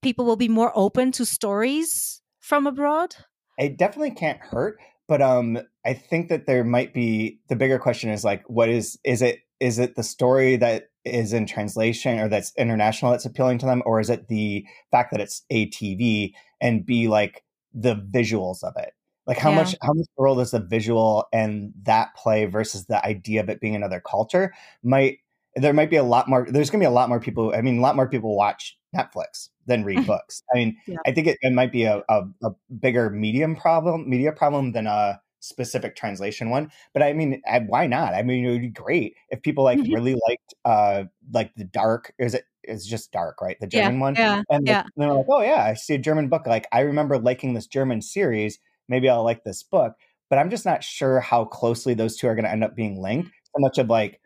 [0.02, 3.16] people will be more open to stories from abroad?
[3.58, 4.80] It definitely can't hurt
[5.12, 8.97] but um i think that there might be the bigger question is like what is
[9.04, 13.57] is it is it the story that is in translation or that's international that's appealing
[13.59, 17.43] to them or is it the fact that it's a tv and b like
[17.74, 18.93] the visuals of it
[19.26, 19.55] like how Yeah.
[19.55, 23.62] much how much role does the visual and that play versus the idea of it
[23.62, 24.53] being another culture
[24.84, 25.20] might
[25.55, 27.80] there might be a lot more there's gonna be a lot more people i mean
[27.80, 30.97] a lot more people watch netflix than read books i mean Yeah.
[31.05, 34.88] i think it, it might be a, a, a bigger medium problem media problem than
[34.88, 38.14] a specific translation one but i mean I, why not?
[38.14, 39.92] I mean it would be great if people like Mhm.
[39.92, 43.58] really liked uh like the dark is it it's just dark right?
[43.60, 44.16] The Yeah, german one?
[44.16, 44.84] yeah and yeah.
[44.96, 46.46] they're like oh yeah i see a german book.
[46.48, 48.60] Like i remember liking this german series.
[48.88, 49.94] Maybe i'll like this book
[50.30, 53.02] but i'm just not sure how closely those two are going to end up being
[53.02, 54.22] linked so much of like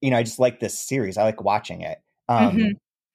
[0.00, 1.18] you know i just like this series.
[1.18, 2.72] I like watching it um Mhm.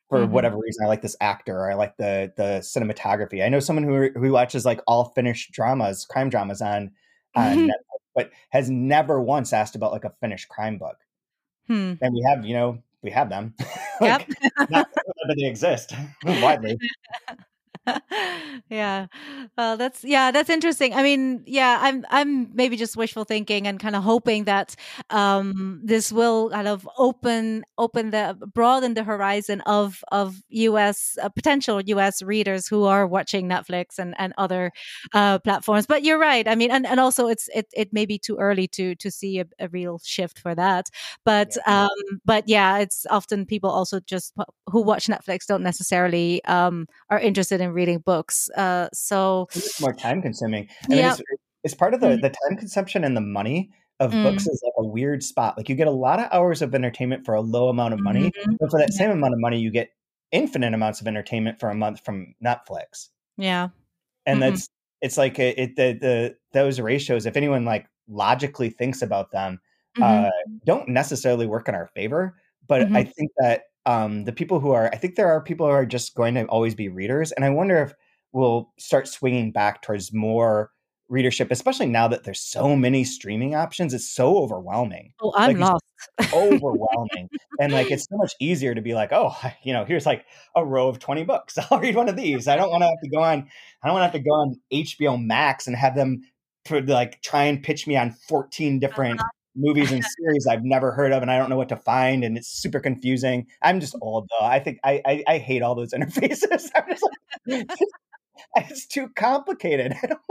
[0.09, 0.29] for Mhm.
[0.31, 0.85] whatever reason.
[0.85, 1.57] I like this actor.
[1.57, 3.43] Or i like the the cinematography.
[3.43, 6.91] I know someone who who watches like all finnish dramas crime dramas on
[7.35, 7.67] on Mhm.
[7.67, 10.97] netflix but has never once asked about like a finnish crime book
[11.67, 11.93] Hmm.
[12.01, 13.53] and we have you know we have them
[14.01, 14.29] Yep.
[14.69, 14.87] not
[15.27, 16.77] but they exist widely
[18.69, 19.07] yeah.
[19.57, 20.93] Well that's yeah that's interesting.
[20.93, 24.75] I mean yeah i'm i'm maybe just wishful thinking and kind of hoping that
[25.09, 31.29] um this will kind of open open the broaden the horizon of of us uh,
[31.29, 34.71] potential us readers who are watching netflix and and other
[35.13, 35.85] uh platforms.
[35.85, 36.47] But you're right.
[36.47, 39.39] I mean and and also it's it it may be too early to to see
[39.39, 40.89] a, a real shift for that.
[41.25, 41.89] But um
[42.25, 44.33] but yeah it's often people also just
[44.69, 48.49] who watch netflix don't necessarily um are interested in reading books.
[48.57, 50.67] Uh, so it's more time consuming.
[50.85, 51.21] I mean, it's,
[51.63, 52.21] it's part of the Mm.
[52.21, 53.69] the time consumption and the money
[53.99, 54.23] of Mm.
[54.23, 55.57] books is like a weird spot.
[55.57, 58.31] Like you get a lot of hours of entertainment for a low amount of money,
[58.31, 58.57] Mhm.
[58.59, 58.97] but for that Yeah.
[58.97, 59.89] same amount of money, you get
[60.31, 63.09] infinite amounts of entertainment for a month from Netflix.
[63.37, 63.69] yeah,
[64.25, 64.41] And Mhm.
[64.41, 64.69] that's
[65.01, 67.25] it's like it, it the the those ratios.
[67.25, 69.59] If anyone like logically thinks about them
[69.97, 70.27] Mhm.
[70.27, 70.31] uh,
[70.65, 72.35] don't necessarily work in our favor.
[72.67, 72.91] But.
[72.93, 75.85] I think that um, the people who are, I think there are people who are
[75.85, 77.93] just going to always be readers, and I wonder if
[78.33, 80.71] we'll start swinging back towards more
[81.07, 83.93] readership, especially now that there's so many streaming options.
[83.93, 85.13] It's so overwhelming.
[85.21, 85.83] Oh, I'm Like, lost.
[86.33, 87.29] overwhelming.
[87.59, 90.25] and like it's so much easier to be like, oh, you know, here's like
[90.55, 91.57] a row of 20 books.
[91.71, 92.47] I'll read one of these.
[92.47, 93.47] I don't want to have to go on,
[93.83, 96.21] I don't want to have to go on HBO Max and have them
[96.87, 99.29] like try and pitch me on 14 different Uh-huh.
[99.55, 102.37] Movies and series I've never heard of and I don't know what to find and
[102.37, 103.47] it's super confusing.
[103.61, 103.99] I'm just mm.
[104.01, 104.45] old though.
[104.45, 106.69] I think I I, I hate all those interfaces.
[106.75, 107.03] I'm just
[107.47, 107.67] like
[108.55, 109.95] it's too complicated.
[110.01, 110.21] I don't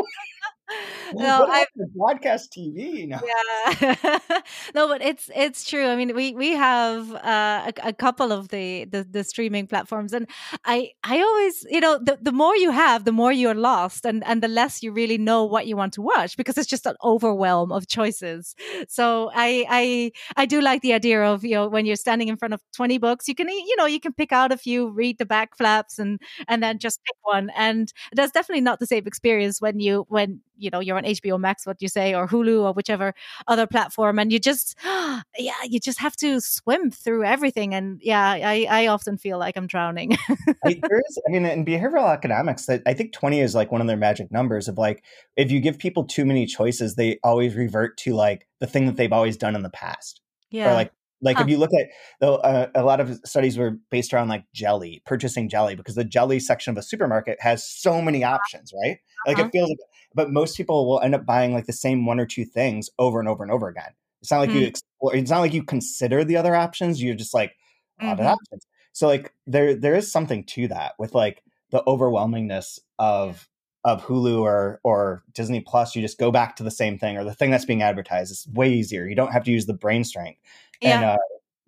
[1.15, 3.01] No, I broadcast TV?
[3.01, 3.21] You know?
[3.25, 4.19] Yeah.
[4.75, 5.87] no, but it's it's true.
[5.87, 10.13] I mean, we we have uh, a, a couple of the, the the streaming platforms,
[10.13, 10.29] and
[10.65, 14.25] I I always you know the the more you have, the more you're lost, and
[14.25, 16.97] and the less you really know what you want to watch because it's just an
[17.05, 18.57] overwhelm of choices.
[18.89, 22.37] So I I I do like the idea of you know when you're standing in
[22.37, 25.19] front of 20 books, you can you know you can pick out a few, read
[25.19, 27.51] the back flaps, and and then just pick one.
[27.57, 31.39] And that's definitely not the same experience when you when you know you're on HBO
[31.39, 33.15] Max, what you say, or Hulu or whichever
[33.47, 37.75] other platform, and you just yeah, you just have to swim through everything.
[37.75, 40.17] And yeah, I I often feel like I'm drowning.
[40.65, 43.81] I, there is, I mean, in behavioral economics, that I think 20 is like one
[43.81, 45.05] of their magic numbers of like,
[45.37, 48.97] if you give people too many choices, they always revert to like the thing that
[48.97, 50.21] they've always done in the past.
[50.51, 51.45] yeah, Or like, like Huh.
[51.45, 51.89] if you look at
[52.21, 56.05] the, uh, a lot of studies were based around like jelly, purchasing jelly, because the
[56.05, 58.99] jelly section of a supermarket has so many options, right?
[59.27, 59.47] Like Uh-huh.
[59.47, 59.79] it feels like,
[60.15, 63.19] but most people will end up buying like the same one or two things over
[63.21, 63.93] and over and over again.
[64.21, 64.69] It's not like you Mm.
[64.69, 67.03] explore, it's not like you consider the other options.
[67.03, 67.57] You're just like,
[68.01, 68.67] a lot of options.
[68.93, 73.49] So like there there is something to that with like the overwhelmingness of
[73.85, 75.95] of Hulu or or Disney Plus.
[75.95, 78.31] You just go back to the same thing or the thing that's being advertised.
[78.33, 79.07] It's way easier.
[79.07, 80.41] You don't have to use the brain strength.
[80.83, 81.17] And yeah, uh,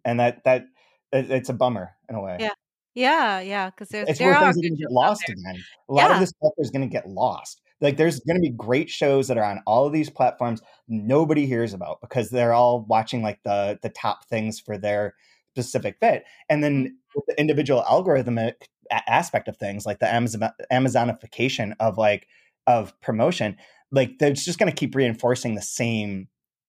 [0.04, 0.66] and that that
[1.12, 2.38] it, it's a bummer in a way.
[2.40, 2.52] yeah,
[2.94, 3.70] yeah, yeah.
[3.70, 5.64] Because there's It's there where are things are going to get lost again.
[5.88, 6.14] A lot Yeah.
[6.14, 7.60] of this stuff is going to get lost.
[7.80, 11.46] Like there's going to be great shows that are on all of these platforms nobody
[11.46, 15.14] hears about because they're all watching like the the top things for their
[15.54, 16.24] specific fit.
[16.48, 18.54] And then with the individual algorithmic
[18.90, 22.26] aspect of things, like the Amazon Amazonification of like
[22.66, 23.56] of promotion,
[23.90, 26.28] like they're just going to keep reinforcing the same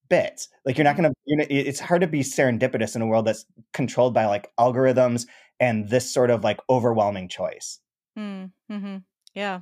[0.10, 0.50] bits.
[0.66, 1.16] Like you're not going to.
[1.26, 5.26] You know, it's hard to be serendipitous in a world that's controlled by like algorithms
[5.60, 7.80] and this sort of like overwhelming choice.
[8.18, 8.98] Mm, hmm
[9.34, 9.62] Yeah,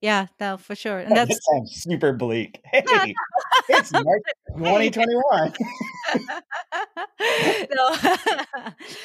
[0.00, 0.98] yeah, no, for sure.
[0.98, 2.60] And That that's sounds super bleak.
[2.72, 3.14] Hey,
[3.68, 4.22] it's March
[4.56, 5.52] 2021.
[7.74, 7.96] no.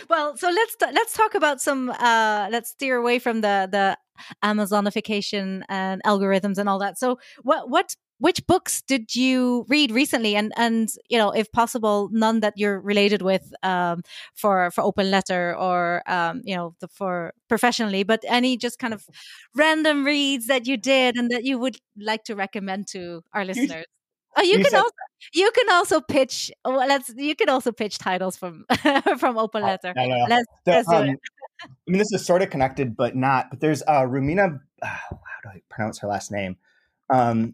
[0.09, 1.89] well, so let's t- let's talk about some.
[1.89, 3.97] Uh, let's steer away from the the
[4.43, 6.97] Amazonification and algorithms and all that.
[6.97, 12.09] So, what what which books did you read recently, and and you know, if possible,
[12.11, 14.01] none that you're related with um,
[14.33, 18.93] for for Open Letter or um, you know the, for professionally, but any just kind
[18.93, 19.05] of
[19.55, 23.85] random reads that you did and that you would like to recommend to our listeners.
[24.37, 24.91] Oh, you, you can said- also
[25.33, 26.51] you can also pitch.
[26.65, 28.65] Well, let's you can also pitch titles from
[29.17, 29.93] from Open Oh, Letter.
[29.95, 30.25] no, no, no.
[30.29, 31.19] Let's The, let's do um, it.
[31.63, 33.49] I mean, this is sort of connected, but not.
[33.49, 34.59] But there's uh, Rumena.
[34.81, 36.57] Uh, how do I pronounce her last name?
[37.09, 37.53] Um,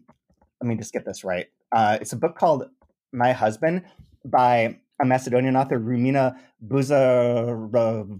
[0.62, 1.46] let me just get this right.
[1.72, 2.68] Uh, it's a book called
[3.12, 3.82] My Husband
[4.24, 8.12] by a Macedonian author, Rumena Bužarovska.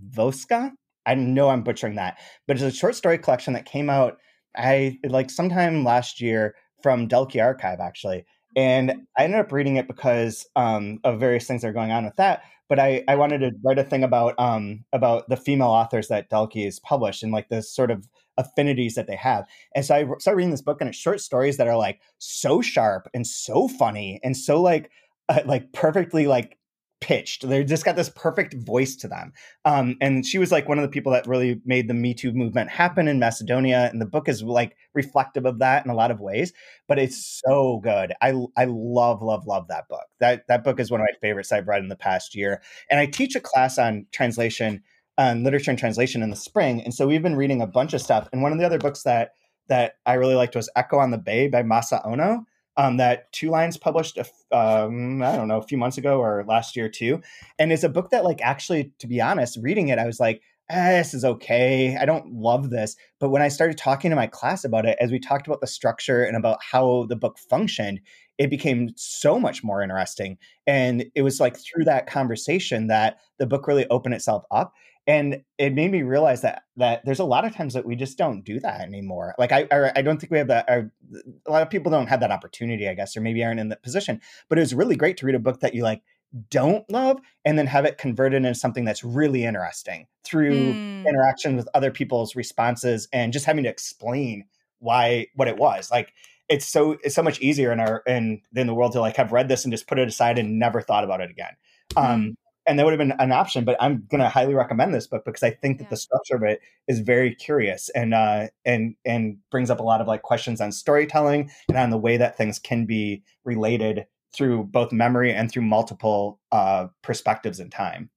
[1.06, 2.18] I know I'm butchering that,
[2.48, 4.18] but it's a short story collection that came out
[4.56, 8.26] I like sometime last year from Dalkey Archive actually,
[8.56, 12.04] and I ended up reading it because um, of various things that are going on
[12.04, 12.42] with that.
[12.68, 16.30] But I, I wanted to write a thing about um, about the female authors that
[16.30, 18.06] Dalkey has published and like the sort of
[18.38, 19.44] affinities that they have.
[19.74, 22.60] And so I started reading this book, and it's short stories that are like so
[22.60, 24.90] sharp and so funny and so like
[25.28, 26.58] uh, like perfectly like
[27.02, 27.46] pitched.
[27.46, 29.32] They just got this perfect voice to them.
[29.64, 32.32] Um, and she was like one of the people that really made the Me Too
[32.32, 33.90] movement happen in Macedonia.
[33.92, 36.52] And the book is like reflective of that in a lot of ways.
[36.88, 38.14] But it's so good.
[38.22, 40.06] I I love love love that book.
[40.20, 42.62] That that book is one of my favorites I've read in the past year.
[42.88, 44.82] And I teach a class on translation,
[45.18, 46.82] on literature and translation in the spring.
[46.82, 48.28] And so we've been reading a bunch of stuff.
[48.32, 49.32] And one of the other books that
[49.68, 52.44] that I really liked was Echo on the Bay by Masa Ono
[52.76, 54.24] um, that Two Lines published, a
[54.56, 57.20] um, I don't know, a few months ago or last year too.
[57.58, 60.42] And it's a book that, like, actually, to be honest, reading it, I was like,
[60.70, 61.96] eh, this is okay.
[61.96, 62.96] I don't love this.
[63.20, 65.66] But when I started talking to my class about it, as we talked about the
[65.66, 68.00] structure and about how the book functioned,
[68.38, 70.38] it became so much more interesting.
[70.66, 74.72] And it was like through that conversation that the book really opened itself up.
[75.06, 78.16] And it made me realize that that there's a lot of times that we just
[78.16, 81.62] don't do that anymore like i i, I don't think we have that a lot
[81.62, 84.58] of people don't have that opportunity i guess or maybe aren't in that position but
[84.58, 86.02] it was really great to read a book that you like
[86.50, 91.06] don't love and then have it converted into something that's really interesting through mm.
[91.06, 94.44] interaction with other people's responses and just having to explain
[94.78, 96.12] why what it was like
[96.48, 99.32] it's so it's so much easier in our in in the world to like have
[99.32, 101.54] read this and just put it aside and never thought about it again
[101.94, 102.02] mm.
[102.02, 102.36] um
[102.66, 105.24] and that would have been an option but i'm going to highly recommend this book
[105.24, 105.90] because i think that yeah.
[105.90, 110.00] the structure of it is very curious and uh and and brings up a lot
[110.00, 114.64] of like questions on storytelling and on the way that things can be related through
[114.64, 118.10] both memory and through multiple uh perspectives in time.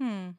[0.00, 0.30] Hmm.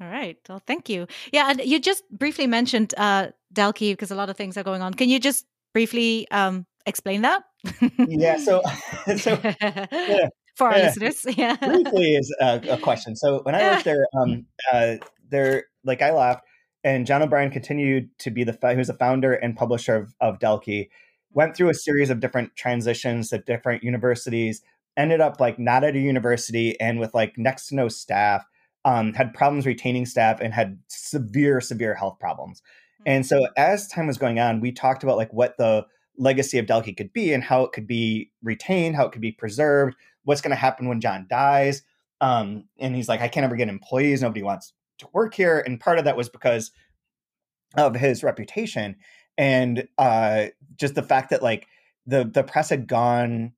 [0.00, 0.38] All right.
[0.48, 1.06] Well thank you.
[1.32, 4.82] Yeah and you just briefly mentioned uh dalkey because a lot of things are going
[4.82, 4.94] on.
[4.94, 7.42] Can you just briefly um explain that?
[7.98, 8.62] Yeah so
[9.16, 11.26] so yeah for our listeners.
[11.36, 11.56] Yeah.
[11.56, 13.16] Briefly is a, a, question.
[13.16, 14.96] So when I worked there, um, uh,
[15.30, 16.44] there, like I left,
[16.84, 20.38] and John O'Brien continued to be the he was the founder and publisher of, of
[20.38, 20.90] Dalkey.
[21.32, 24.62] Went through a series of different transitions at different universities.
[24.96, 28.46] Ended up like not at a university and with like next to no staff.
[28.84, 32.60] Um, had problems retaining staff and had severe, severe health problems.
[32.60, 33.02] Mm-hmm.
[33.06, 35.86] And so as time was going on, we talked about like what the
[36.18, 39.32] legacy of Dalkey could be and how it could be retained, how it could be
[39.32, 41.82] preserved, what's going to happen when John dies.
[42.20, 44.22] Um, and he's like, I can't ever get employees.
[44.22, 45.62] Nobody wants to work here.
[45.64, 46.70] And part of that was because
[47.76, 48.96] of his reputation
[49.36, 50.46] and uh,
[50.76, 51.66] just the fact that like
[52.06, 53.52] the the press had gone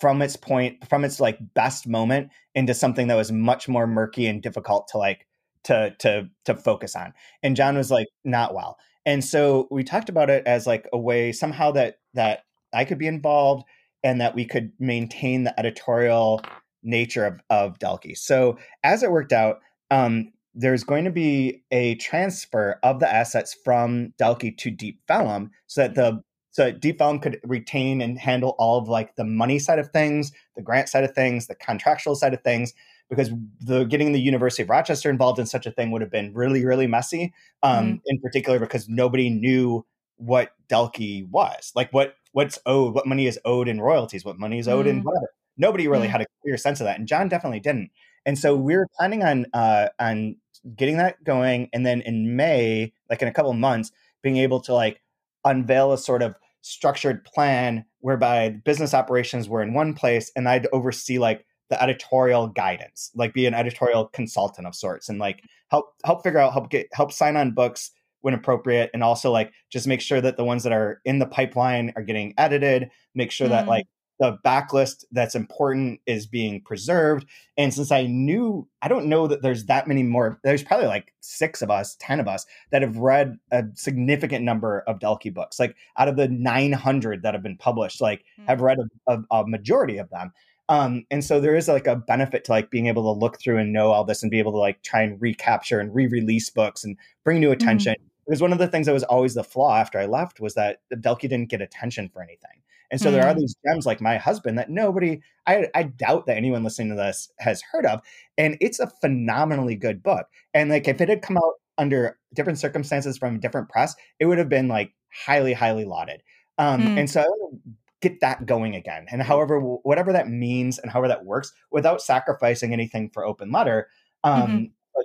[0.00, 4.26] from its point from its like best moment into something that was much more murky
[4.26, 5.26] and difficult to like
[5.64, 8.76] to to to focus on and john was like not well
[9.06, 12.40] and so we talked about it as like a way somehow that that
[12.74, 13.64] i could be involved
[14.06, 16.40] and that we could maintain the editorial
[16.84, 18.16] nature of, of Dalkey.
[18.16, 19.58] So as it worked out,
[19.90, 25.50] um, there's going to be a transfer of the assets from Dalkey to Deep Vellum
[25.66, 29.24] so that the so that Deep Vellum could retain and handle all of like the
[29.24, 32.72] money side of things, the grant side of things, the contractual side of things,
[33.10, 33.30] because
[33.60, 36.64] the getting the University of Rochester involved in such a thing would have been really,
[36.64, 37.34] really messy.
[37.64, 37.96] Um, mm-hmm.
[38.06, 39.84] In particular, because nobody knew
[40.16, 44.58] what Dalkey was, like what what's owed, what money is owed in royalties, what money
[44.58, 44.90] is owed mm.
[44.90, 45.32] in whatever.
[45.56, 46.10] Nobody really mm.
[46.10, 47.90] had a clear sense of that, and John definitely didn't.
[48.26, 50.36] And so we were planning on uh, on
[50.76, 53.90] getting that going, and then in May, like in a couple months,
[54.22, 55.00] being able to like
[55.46, 60.68] unveil a sort of structured plan whereby business operations were in one place, and I'd
[60.74, 65.86] oversee like the editorial guidance, like be an editorial consultant of sorts, and like help
[66.04, 67.92] help figure out help get help sign on books
[68.26, 71.26] when appropriate and also like just make sure that the ones that are in the
[71.26, 73.50] pipeline are getting edited make sure mm.
[73.50, 73.86] that like
[74.18, 77.24] the backlist that's important is being preserved
[77.56, 81.14] and since i knew i don't know that there's that many more there's probably like
[81.20, 85.60] six of us ten of us that have read a significant number of dalkey books
[85.60, 88.46] like out of the 900 that have been published like mm.
[88.48, 90.32] have read a, a, a majority of them
[90.68, 93.58] um, and so there is like a benefit to like being able to look through
[93.58, 96.82] and know all this and be able to like try and recapture and re-release books
[96.82, 97.62] and bring new mm-hmm.
[97.62, 97.94] attention.
[97.94, 100.54] Mm-hmm because one of the things that was always the flaw after I left was
[100.54, 102.62] that Dalkey didn't get attention for anything.
[102.90, 103.12] And so mm.
[103.12, 103.38] there are mm.
[103.38, 107.30] these gems like my husband that nobody, I, I doubt that anyone listening to this
[107.38, 108.00] has heard of.
[108.38, 110.26] And it's a phenomenally good book.
[110.54, 114.38] And like if it had come out under different circumstances from different press, it would
[114.38, 116.22] have been like highly, highly lauded.
[116.58, 116.98] Um, mm.
[116.98, 117.70] And so I want to
[118.08, 119.06] get that going again.
[119.10, 123.88] And however, whatever that means and however that works without sacrificing anything for open letter,
[124.22, 124.64] um, mm-hmm.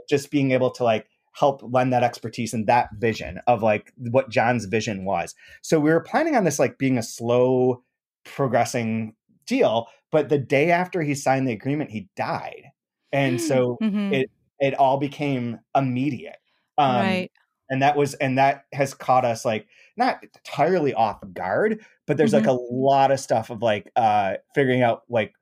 [0.10, 4.30] just being able to like help lend that expertise and that vision of like what
[4.30, 5.34] John's vision was.
[5.62, 7.84] So we were planning on this like being a slow
[8.26, 9.16] progressing
[9.48, 12.64] deal, but the day after he signed the agreement, he died.
[13.12, 14.14] And so mm-hmm.
[14.14, 16.38] it it all became immediate.
[16.78, 17.32] Um, right.
[17.70, 22.34] And that was and that has caught us like not entirely off guard, but there's
[22.34, 22.46] mm-hmm.
[22.46, 25.34] like a lot of stuff of like uh figuring out like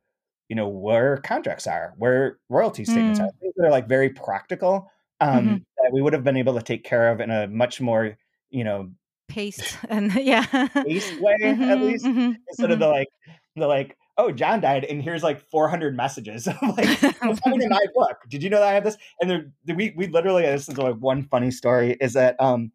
[0.49, 3.23] you know where contracts are, where royalty statements mm.
[3.23, 3.31] are.
[3.39, 5.53] Things that are like very practical um, mm-hmm.
[5.77, 8.17] that we would have been able to take care of in a much more,
[8.49, 8.91] you know,
[9.27, 12.81] paced and yeah, paced way mm-hmm, at least mm-hmm, instead of mm-hmm.
[12.81, 13.07] the like
[13.55, 17.85] the like oh John died and here's like 400 messages like what's coming in my
[17.93, 18.17] book.
[18.29, 18.97] Did you know that I have this?
[19.21, 22.71] And there, we we literally this is like one funny story is that um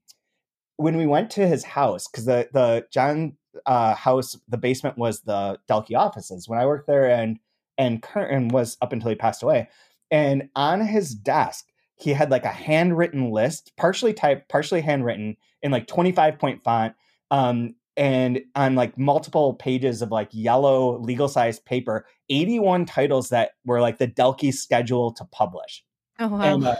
[0.77, 3.37] when we went to his house because the the John
[3.67, 7.39] uh, house the basement was the Dalkey offices when I worked there and
[7.79, 9.69] and Curtin was up until he passed away
[10.11, 11.67] and on his desk
[11.97, 16.95] he had like a handwritten list, partially typed, partially handwritten in like 25 point font.
[17.31, 23.53] Um, and on like multiple pages of like yellow legal sized paper, 81 titles that
[23.65, 25.85] were like the Dalkey schedule to publish.
[26.19, 26.43] Oh, wow.
[26.43, 26.77] And, uh,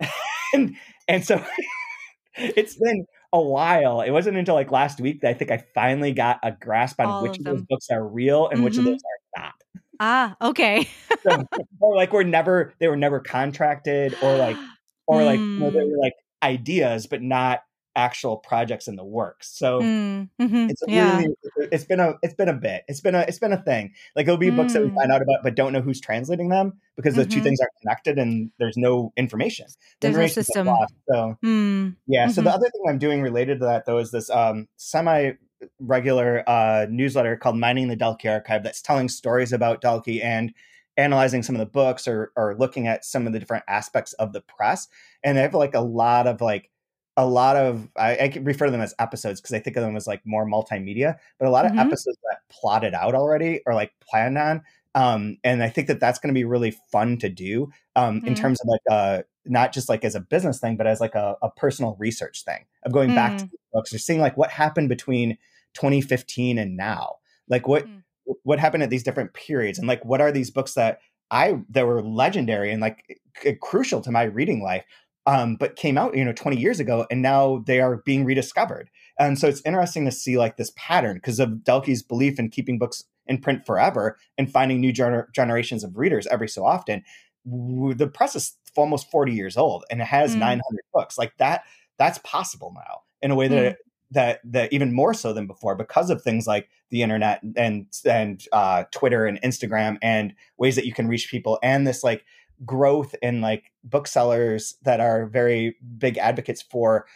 [0.54, 0.76] and
[1.08, 1.42] and so
[2.34, 4.02] it's been a while.
[4.02, 7.06] It wasn't until like last week that I think I finally got a grasp on
[7.06, 8.88] All which of of those books are real and which of Mhm.
[8.88, 9.54] those are not.
[10.00, 10.88] Ah, okay.
[11.26, 11.44] So,
[11.80, 14.58] or like we're never they were never contracted or like
[15.06, 15.90] or like you know, they Mm.
[15.90, 17.60] were like ideas but not
[17.96, 19.48] actual projects in the works.
[19.58, 21.18] So Mm, mhm, it's a yeah.
[21.20, 21.34] really
[21.72, 22.84] it's been a it's been a bit.
[22.88, 23.94] It's been a it's been a thing.
[24.16, 24.94] Like it'll be books that we Mm.
[25.00, 27.44] find out about but don't know who's translating them because the two Mhm.
[27.44, 29.66] things aren't connected and there's no information.
[30.00, 30.66] The There's no system.
[30.66, 30.94] lost.
[31.10, 32.28] So Mm, yeah.
[32.28, 32.54] So the Mhm.
[32.54, 35.32] other thing I'm doing related to that though is this um, semi
[35.78, 40.52] regular uh, newsletter called Mining the Dalkey Archive that's telling stories about Dalkey and
[40.96, 44.32] analyzing some of the books or or looking at some of the different aspects of
[44.32, 44.88] the press.
[45.24, 46.70] And they have like a lot of like
[47.16, 49.82] a lot of I, I can refer to them as episodes because I think of
[49.82, 51.80] them as like more multimedia, but a lot of Mhm.
[51.80, 54.62] episodes that plotted out already or like planned on.
[54.94, 58.34] Um, and I think that that's going to be really fun to do um, in
[58.34, 58.36] Mm.
[58.36, 61.36] terms of like uh, not just like as a business thing, but as like a,
[61.42, 63.50] a personal research thing of going back to Mm.
[63.72, 65.38] Books or seeing like what happened between
[65.74, 67.16] 2015 and now,
[67.48, 68.02] like what Mm.
[68.44, 71.00] what happened at these different periods, and like what are these books that
[71.30, 74.84] I that were legendary and like c- crucial to my reading life,
[75.26, 78.90] um, but came out you know 20 years ago, and now they are being rediscovered.
[79.18, 82.78] And so it's interesting to see like this pattern because of Dalkey's belief in keeping
[82.78, 87.04] books in print forever and finding new gener- generations of readers every so often.
[87.44, 90.38] The press is almost 40 years old and it has Mm.
[90.40, 91.18] 900 books.
[91.18, 91.64] Like that,
[91.98, 93.76] that's possible now in a way that Mm.
[94.12, 98.44] that that even more so than before because of things like the internet and and
[98.52, 102.24] uh, Twitter and Instagram and ways that you can reach people and this like
[102.64, 107.06] growth in like booksellers that are very big advocates for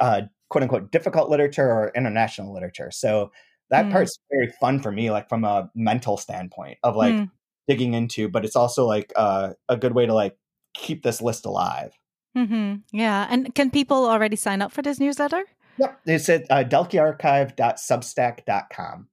[0.00, 2.90] uh, quote unquote difficult literature or international literature.
[2.90, 3.32] So
[3.70, 3.90] that Mm.
[3.90, 7.30] part's very fun for me, like from a mental standpoint of like Mm.
[7.68, 10.38] digging into, but it's also like uh, a good way to like
[10.74, 11.92] keep this list alive.
[12.36, 12.82] Mhm.
[12.92, 13.26] Yeah.
[13.30, 15.44] And can people already sign up for this newsletter?
[15.78, 16.00] Yep.
[16.06, 19.08] It's at uh, dalkeyarchive.substack.com.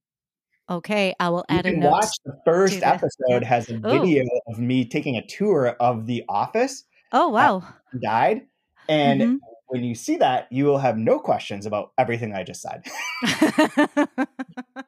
[0.69, 1.91] Okay, I will You add a can note.
[1.91, 6.85] watch the first episode has a video of me taking a tour of the office
[7.11, 7.63] Oh wow.
[8.01, 8.43] guide.
[8.87, 9.37] And Mhm.
[9.67, 12.83] when you see that, you will have no questions about everything I just said.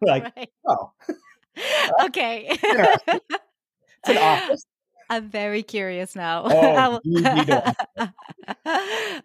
[0.01, 0.49] Like, Right.
[0.67, 0.91] oh,
[2.05, 2.47] Okay.
[2.49, 4.65] It's an office.
[5.09, 6.45] I'm very curious now.
[6.55, 7.75] Oh, will- you need to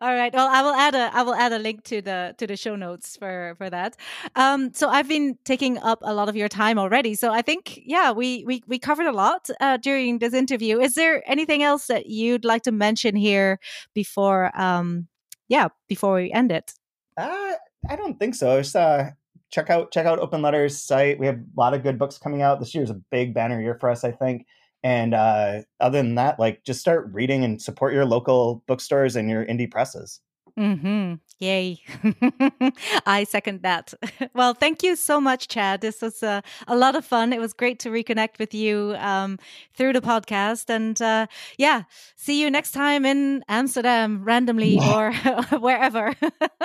[0.01, 0.33] All right.
[0.33, 2.77] Well, I will add a I will add a link to the to the show
[2.77, 3.97] notes for for that.
[4.37, 7.15] Um, so I've been taking up a lot of your time already.
[7.15, 10.81] So I think yeah, we we we covered a lot uh, during this interview.
[10.81, 13.59] Is there anything else that you'd like to mention here
[13.95, 15.09] before um
[15.49, 16.73] yeah before we end it?
[17.17, 17.53] Uh,
[17.89, 18.59] I don't think so.
[18.59, 19.11] Just uh,
[19.51, 21.19] check out check out Open Letters site.
[21.19, 22.61] We have a lot of good books coming out.
[22.61, 24.47] This year is a big banner year for us, I think.
[24.83, 29.29] And uh, other than that, like just start reading and support your local bookstores and
[29.29, 30.21] your indie presses.
[30.59, 31.15] Mm-hmm.
[31.39, 31.81] Yay.
[33.07, 33.95] I second that.
[34.35, 35.81] Well, thank you so much, Chad.
[35.81, 37.33] This was uh, a lot of fun.
[37.33, 39.39] It was great to reconnect with you um,
[39.75, 40.71] through the podcast.
[40.71, 41.27] And uh,
[41.59, 41.83] yeah,
[42.17, 45.13] see you next time in Amsterdam randomly or
[45.59, 46.15] wherever.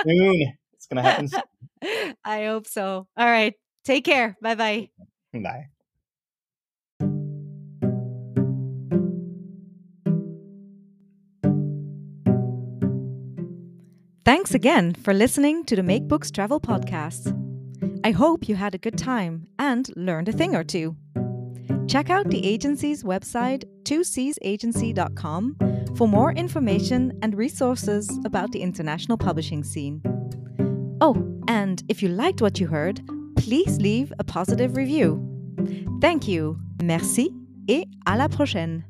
[0.06, 1.28] Soon, it's gonna happen.
[1.28, 2.14] soon.
[2.24, 3.06] I hope so.
[3.16, 3.54] All right.
[3.84, 4.36] Take care.
[4.40, 4.88] Bye bye.
[5.32, 5.66] Bye.
[14.46, 17.34] Thanks again for listening to the Make Books Travel podcast.
[18.04, 20.94] I hope you had a good time and learned a thing or two.
[21.88, 25.56] Check out the agency's website, 2seasagency.com,
[25.96, 30.00] for more information and resources about the international publishing scene.
[31.00, 31.16] Oh,
[31.48, 33.00] and if you liked what you heard,
[33.34, 35.20] please leave a positive review.
[36.00, 37.32] Thank you, merci,
[37.68, 38.84] et à la prochaine.